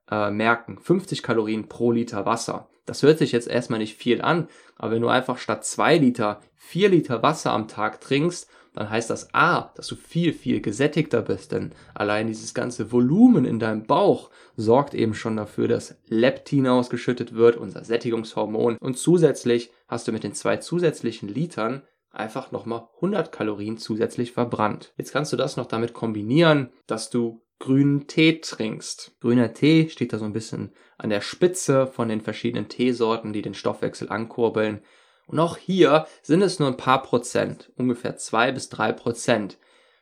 äh, 0.09 0.31
merken. 0.31 0.79
50 0.79 1.23
Kalorien 1.23 1.69
pro 1.69 1.91
Liter 1.91 2.25
Wasser. 2.25 2.69
Das 2.85 3.03
hört 3.03 3.19
sich 3.19 3.31
jetzt 3.31 3.47
erstmal 3.47 3.79
nicht 3.79 3.95
viel 3.95 4.21
an, 4.21 4.47
aber 4.75 4.93
wenn 4.93 5.01
du 5.03 5.09
einfach 5.09 5.37
statt 5.37 5.63
2 5.63 5.97
Liter 5.99 6.41
4 6.55 6.89
Liter 6.89 7.21
Wasser 7.21 7.51
am 7.51 7.67
Tag 7.67 8.01
trinkst 8.01 8.49
dann 8.73 8.89
heißt 8.89 9.09
das 9.09 9.33
A, 9.33 9.71
dass 9.75 9.87
du 9.87 9.95
viel, 9.95 10.33
viel 10.33 10.61
gesättigter 10.61 11.21
bist, 11.21 11.51
denn 11.51 11.71
allein 11.93 12.27
dieses 12.27 12.53
ganze 12.53 12.91
Volumen 12.91 13.45
in 13.45 13.59
deinem 13.59 13.85
Bauch 13.85 14.29
sorgt 14.55 14.93
eben 14.93 15.13
schon 15.13 15.37
dafür, 15.37 15.67
dass 15.67 15.97
Leptin 16.07 16.67
ausgeschüttet 16.67 17.33
wird, 17.33 17.57
unser 17.57 17.83
Sättigungshormon, 17.83 18.77
und 18.77 18.97
zusätzlich 18.97 19.71
hast 19.87 20.07
du 20.07 20.11
mit 20.11 20.23
den 20.23 20.33
zwei 20.33 20.57
zusätzlichen 20.57 21.29
Litern 21.29 21.83
einfach 22.11 22.51
nochmal 22.51 22.87
100 22.95 23.31
Kalorien 23.31 23.77
zusätzlich 23.77 24.31
verbrannt. 24.31 24.93
Jetzt 24.97 25.11
kannst 25.11 25.31
du 25.33 25.37
das 25.37 25.57
noch 25.57 25.67
damit 25.67 25.93
kombinieren, 25.93 26.69
dass 26.87 27.09
du 27.09 27.41
grünen 27.59 28.07
Tee 28.07 28.39
trinkst. 28.39 29.17
Grüner 29.19 29.53
Tee 29.53 29.89
steht 29.89 30.13
da 30.13 30.17
so 30.17 30.25
ein 30.25 30.33
bisschen 30.33 30.71
an 30.97 31.09
der 31.09 31.21
Spitze 31.21 31.87
von 31.87 32.09
den 32.09 32.21
verschiedenen 32.21 32.69
Teesorten, 32.69 33.33
die 33.33 33.41
den 33.41 33.53
Stoffwechsel 33.53 34.09
ankurbeln. 34.09 34.81
Und 35.29 35.37
auch 35.37 35.57
hier 35.57 36.07
sind 36.23 36.41
es 36.41 36.57
nur 36.57 36.69
ein 36.69 36.77
paar 36.77 37.03
Prozent, 37.03 37.71
ungefähr 37.75 38.17
zwei 38.17 38.51
bis 38.51 38.67
drei 38.67 38.91
Prozent. 38.91 39.59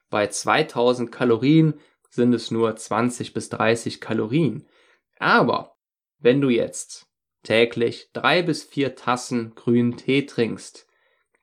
Bei 0.10 0.28
2000 0.28 1.12
Kalorien 1.12 1.74
sind 2.10 2.34
es 2.34 2.50
nur 2.50 2.74
20 2.74 3.34
bis 3.34 3.50
30 3.50 4.00
Kalorien. 4.00 4.70
Aber 5.20 5.76
wenn 6.18 6.40
du 6.40 6.48
jetzt 6.48 7.08
täglich 7.44 8.10
drei 8.14 8.42
bis 8.42 8.64
vier 8.64 8.96
Tassen 8.96 9.54
grünen 9.54 9.98
Tee 9.98 10.26
trinkst, 10.26 10.88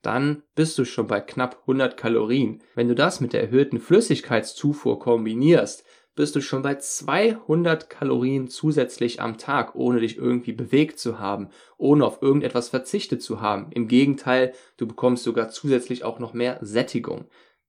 dann 0.00 0.44
bist 0.54 0.78
du 0.78 0.86
schon 0.86 1.06
bei 1.06 1.20
knapp 1.20 1.58
100 1.60 1.98
Kalorien. 1.98 2.62
Wenn 2.74 2.88
du 2.88 2.94
das 2.94 3.20
mit 3.20 3.34
der 3.34 3.42
erhöhten 3.42 3.80
Flüssigkeitszufuhr 3.80 4.98
kombinierst, 4.98 5.84
bist 6.14 6.36
du 6.36 6.40
schon 6.40 6.62
bei 6.62 6.76
200 6.76 7.90
Kalorien 7.90 8.48
zusätzlich 8.48 9.20
am 9.20 9.36
Tag, 9.36 9.74
ohne 9.74 10.00
dich 10.00 10.16
irgendwie 10.16 10.52
bewegt 10.52 10.98
zu 10.98 11.18
haben, 11.18 11.48
ohne 11.76 12.04
auf 12.04 12.22
irgendetwas 12.22 12.68
verzichtet 12.68 13.22
zu 13.22 13.40
haben. 13.40 13.66
Im 13.72 13.88
Gegenteil, 13.88 14.52
du 14.76 14.86
bekommst 14.86 15.24
sogar 15.24 15.48
zusätzlich 15.48 16.04
auch 16.04 16.18
noch 16.18 16.32
mehr 16.32 16.58
Sättigung. 16.60 17.26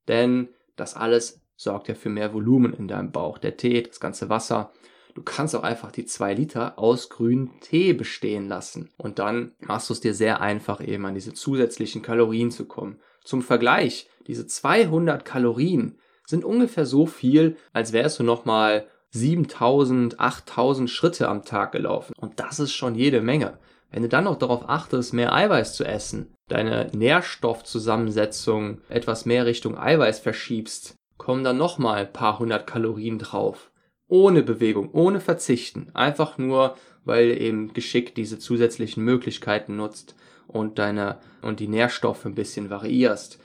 Denn 0.08 0.50
das 0.76 0.96
alles 0.96 1.42
sorgt 1.56 1.88
ja 1.88 1.96
für 1.96 2.10
mehr 2.10 2.34
Volumen 2.34 2.74
in 2.74 2.88
deinem 2.88 3.12
Bauch. 3.12 3.38
Der 3.38 3.58
Tee, 3.58 3.82
das 3.82 4.00
ganze 4.00 4.30
Wasser. 4.30 4.72
Du 5.16 5.24
kannst 5.24 5.56
auch 5.56 5.64
einfach 5.64 5.92
die 5.92 6.06
zwei 6.06 6.34
Liter 6.34 6.78
aus 6.78 7.10
grünem 7.10 7.60
Tee 7.62 7.94
bestehen 7.94 8.48
lassen. 8.50 8.92
Und 8.98 9.18
dann 9.18 9.54
machst 9.60 9.90
du 9.90 9.94
es 9.94 10.02
dir 10.02 10.14
sehr 10.14 10.42
einfach, 10.42 10.86
eben 10.86 11.06
an 11.06 11.16
diese 11.16 11.34
zusätzlichen 11.34 12.02
Kalorien 12.02 12.52
zu 12.52 12.66
kommen. 12.66 13.00
Zum 13.24 13.42
Vergleich, 13.42 14.10
diese 14.28 14.46
200 14.46 15.24
Kalorien, 15.24 15.98
sind 16.26 16.44
ungefähr 16.44 16.86
so 16.86 17.06
viel, 17.06 17.58
als 17.74 17.94
wärst 17.94 18.20
du 18.20 18.24
nochmal 18.24 18.88
7000, 19.12 20.20
8000 20.20 20.90
Schritte 20.90 21.30
am 21.30 21.44
Tag 21.44 21.72
gelaufen. 21.72 22.14
Und 22.20 22.40
das 22.40 22.60
ist 22.60 22.74
schon 22.74 22.96
jede 22.96 23.22
Menge. 23.22 23.58
Wenn 23.92 24.04
du 24.04 24.10
dann 24.10 24.26
noch 24.26 24.38
darauf 24.38 24.68
achtest, 24.68 25.14
mehr 25.14 25.34
Eiweiß 25.34 25.74
zu 25.76 25.86
essen, 25.86 26.34
deine 26.50 26.90
Nährstoffzusammensetzung 26.94 28.82
etwas 28.90 29.26
mehr 29.26 29.46
Richtung 29.46 29.78
Eiweiß 29.78 30.20
verschiebst, 30.20 30.96
kommen 31.18 31.44
dann 31.44 31.58
nochmal 31.58 32.00
ein 32.00 32.12
paar 32.12 32.40
hundert 32.40 32.68
Kalorien 32.68 33.20
drauf. 33.20 33.72
Ohne 34.08 34.44
Bewegung, 34.44 34.92
ohne 34.92 35.22
Verzichten. 35.22 35.92
Einfach 35.94 36.38
nur, 36.38 36.76
weil 37.06 37.30
du 37.30 37.40
eben 37.40 37.74
geschickt 37.74 38.18
diese 38.18 38.38
zusätzlichen 38.38 39.04
Möglichkeiten 39.04 39.78
nutzt. 39.78 40.16
und 40.48 40.78
deine 40.78 41.18
und 41.42 41.60
die 41.60 41.68
Nährstoffe 41.68 42.26
ein 42.26 42.36
bisschen 42.36 42.70
variierst. 42.70 43.40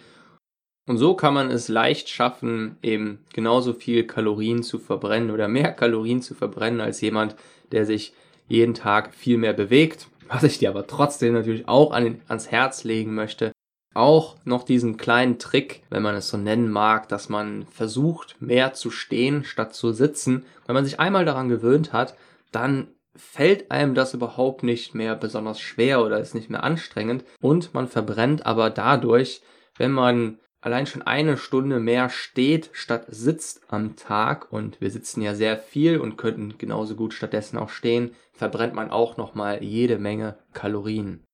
Und 0.86 0.98
so 0.98 1.14
kann 1.14 1.34
man 1.34 1.50
es 1.50 1.68
leicht 1.68 2.08
schaffen, 2.08 2.76
eben 2.82 3.24
genauso 3.32 3.72
viel 3.72 4.06
Kalorien 4.06 4.62
zu 4.62 4.78
verbrennen 4.78 5.30
oder 5.30 5.46
mehr 5.46 5.72
Kalorien 5.72 6.22
zu 6.22 6.34
verbrennen 6.34 6.80
als 6.80 7.00
jemand, 7.00 7.36
der 7.70 7.86
sich 7.86 8.12
jeden 8.48 8.74
Tag 8.74 9.14
viel 9.14 9.38
mehr 9.38 9.52
bewegt. 9.52 10.08
Was 10.28 10.42
ich 10.42 10.58
dir 10.58 10.70
aber 10.70 10.86
trotzdem 10.86 11.34
natürlich 11.34 11.68
auch 11.68 11.92
an, 11.92 12.20
ans 12.28 12.50
Herz 12.50 12.84
legen 12.84 13.14
möchte, 13.14 13.52
auch 13.94 14.36
noch 14.44 14.64
diesen 14.64 14.96
kleinen 14.96 15.38
Trick, 15.38 15.82
wenn 15.90 16.02
man 16.02 16.14
es 16.14 16.28
so 16.28 16.36
nennen 16.36 16.70
mag, 16.70 17.08
dass 17.08 17.28
man 17.28 17.66
versucht, 17.66 18.36
mehr 18.40 18.72
zu 18.72 18.90
stehen 18.90 19.44
statt 19.44 19.74
zu 19.74 19.92
sitzen. 19.92 20.44
Wenn 20.66 20.74
man 20.74 20.84
sich 20.84 21.00
einmal 21.00 21.24
daran 21.24 21.48
gewöhnt 21.48 21.92
hat, 21.92 22.14
dann 22.52 22.88
fällt 23.16 23.70
einem 23.70 23.94
das 23.94 24.14
überhaupt 24.14 24.62
nicht 24.62 24.94
mehr 24.94 25.16
besonders 25.16 25.60
schwer 25.60 26.04
oder 26.04 26.20
ist 26.20 26.34
nicht 26.34 26.48
mehr 26.48 26.62
anstrengend 26.62 27.24
und 27.40 27.74
man 27.74 27.88
verbrennt 27.88 28.46
aber 28.46 28.70
dadurch, 28.70 29.42
wenn 29.76 29.90
man 29.90 30.38
allein 30.60 30.86
schon 30.86 31.02
eine 31.02 31.36
Stunde 31.36 31.80
mehr 31.80 32.08
steht 32.08 32.70
statt 32.72 33.06
sitzt 33.08 33.62
am 33.68 33.96
Tag 33.96 34.52
und 34.52 34.80
wir 34.80 34.90
sitzen 34.90 35.20
ja 35.22 35.34
sehr 35.34 35.58
viel 35.58 35.98
und 35.98 36.16
könnten 36.16 36.56
genauso 36.58 36.94
gut 36.96 37.14
stattdessen 37.14 37.58
auch 37.58 37.70
stehen, 37.70 38.12
verbrennt 38.32 38.74
man 38.74 38.90
auch 38.90 39.16
nochmal 39.16 39.62
jede 39.62 39.98
Menge 39.98 40.36
Kalorien. 40.52 41.24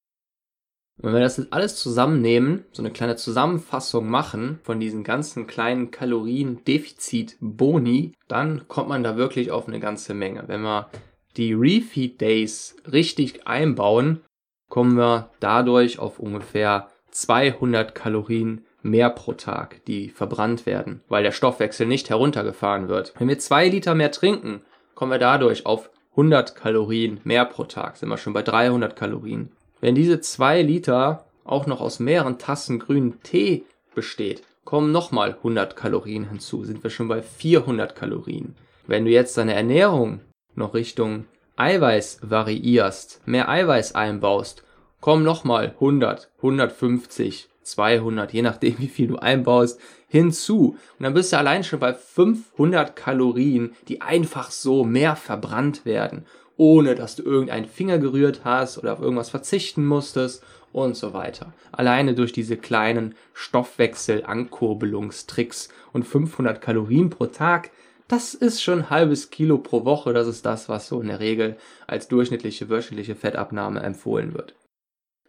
Und 0.98 1.08
wenn 1.08 1.14
wir 1.14 1.20
das 1.20 1.36
jetzt 1.36 1.52
alles 1.52 1.76
zusammennehmen, 1.76 2.64
so 2.72 2.80
eine 2.82 2.90
kleine 2.90 3.16
Zusammenfassung 3.16 4.08
machen 4.08 4.60
von 4.62 4.80
diesen 4.80 5.04
ganzen 5.04 5.46
kleinen 5.46 5.90
Kaloriendefizit-Boni, 5.90 8.14
dann 8.28 8.66
kommt 8.66 8.88
man 8.88 9.02
da 9.02 9.18
wirklich 9.18 9.50
auf 9.50 9.68
eine 9.68 9.78
ganze 9.78 10.14
Menge. 10.14 10.44
Wenn 10.46 10.62
wir 10.62 10.88
die 11.36 11.52
Refeed 11.52 12.18
Days 12.20 12.76
richtig 12.90 13.46
einbauen, 13.46 14.22
kommen 14.70 14.96
wir 14.96 15.28
dadurch 15.38 15.98
auf 15.98 16.18
ungefähr 16.18 16.88
200 17.10 17.94
Kalorien 17.94 18.64
mehr 18.90 19.10
pro 19.10 19.32
Tag, 19.32 19.84
die 19.86 20.08
verbrannt 20.08 20.66
werden, 20.66 21.00
weil 21.08 21.22
der 21.22 21.32
Stoffwechsel 21.32 21.86
nicht 21.86 22.10
heruntergefahren 22.10 22.88
wird. 22.88 23.12
Wenn 23.18 23.28
wir 23.28 23.38
zwei 23.38 23.68
Liter 23.68 23.94
mehr 23.94 24.10
trinken, 24.10 24.62
kommen 24.94 25.12
wir 25.12 25.18
dadurch 25.18 25.66
auf 25.66 25.90
100 26.12 26.56
Kalorien 26.56 27.20
mehr 27.24 27.44
pro 27.44 27.64
Tag, 27.64 27.96
sind 27.96 28.08
wir 28.08 28.16
schon 28.16 28.32
bei 28.32 28.42
300 28.42 28.96
Kalorien. 28.96 29.50
Wenn 29.80 29.94
diese 29.94 30.20
zwei 30.20 30.62
Liter 30.62 31.26
auch 31.44 31.66
noch 31.66 31.80
aus 31.80 32.00
mehreren 32.00 32.38
Tassen 32.38 32.78
grünen 32.78 33.22
Tee 33.22 33.64
besteht, 33.94 34.42
kommen 34.64 34.92
nochmal 34.92 35.32
100 35.32 35.76
Kalorien 35.76 36.28
hinzu, 36.28 36.64
sind 36.64 36.82
wir 36.82 36.90
schon 36.90 37.08
bei 37.08 37.22
400 37.22 37.94
Kalorien. 37.94 38.56
Wenn 38.86 39.04
du 39.04 39.10
jetzt 39.10 39.36
deine 39.36 39.54
Ernährung 39.54 40.20
noch 40.54 40.74
Richtung 40.74 41.26
Eiweiß 41.56 42.20
variierst, 42.22 43.22
mehr 43.26 43.48
Eiweiß 43.48 43.94
einbaust, 43.94 44.64
kommen 45.00 45.22
nochmal 45.22 45.74
100, 45.80 46.30
150, 46.38 47.48
200, 47.66 48.32
je 48.32 48.42
nachdem 48.42 48.78
wie 48.80 48.88
viel 48.88 49.08
du 49.08 49.16
einbaust, 49.16 49.80
hinzu. 50.08 50.76
Und 50.98 51.02
dann 51.02 51.14
bist 51.14 51.32
du 51.32 51.38
allein 51.38 51.64
schon 51.64 51.80
bei 51.80 51.94
500 51.94 52.94
Kalorien, 52.96 53.74
die 53.88 54.00
einfach 54.00 54.50
so 54.50 54.84
mehr 54.84 55.16
verbrannt 55.16 55.84
werden, 55.84 56.24
ohne 56.56 56.94
dass 56.94 57.16
du 57.16 57.22
irgendeinen 57.22 57.66
Finger 57.66 57.98
gerührt 57.98 58.42
hast 58.44 58.78
oder 58.78 58.92
auf 58.92 59.00
irgendwas 59.00 59.30
verzichten 59.30 59.84
musstest 59.84 60.44
und 60.72 60.96
so 60.96 61.12
weiter. 61.12 61.52
Alleine 61.72 62.14
durch 62.14 62.32
diese 62.32 62.56
kleinen 62.56 63.14
Stoffwechsel-Ankurbelungstricks 63.34 65.68
und 65.92 66.04
500 66.04 66.60
Kalorien 66.60 67.10
pro 67.10 67.26
Tag, 67.26 67.70
das 68.08 68.34
ist 68.34 68.62
schon 68.62 68.80
ein 68.80 68.90
halbes 68.90 69.30
Kilo 69.30 69.58
pro 69.58 69.84
Woche. 69.84 70.12
Das 70.12 70.28
ist 70.28 70.46
das, 70.46 70.68
was 70.68 70.86
so 70.86 71.00
in 71.00 71.08
der 71.08 71.18
Regel 71.18 71.56
als 71.86 72.06
durchschnittliche 72.08 72.68
wöchentliche 72.68 73.16
Fettabnahme 73.16 73.80
empfohlen 73.80 74.34
wird. 74.34 74.54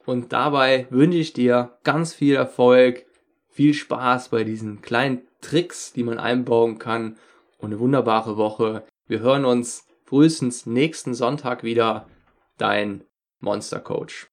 Und 0.08 0.32
dabei 0.32 0.88
wünsche 0.89 1.17
ich 1.17 1.34
dir 1.34 1.78
ganz 1.84 2.13
viel 2.13 2.36
Erfolg, 2.36 3.06
viel 3.50 3.74
Spaß 3.74 4.30
bei 4.30 4.46
diesen 4.46 4.82
kleinen 4.82 5.28
Tricks, 5.41 5.91
die 5.91 6.04
man 6.04 6.17
einbauen 6.17 6.80
kann 6.80 7.17
und 7.58 7.72
eine 7.72 7.80
wunderbare 7.82 8.38
Woche. 8.38 8.86
Wir 9.08 9.20
hören 9.20 9.43
uns 9.43 9.86
frühestens 10.06 10.65
nächsten 10.65 11.13
Sonntag 11.13 11.63
wieder. 11.63 12.08
Dein 12.58 13.04
Monster 13.41 13.82
Coach. 13.82 14.28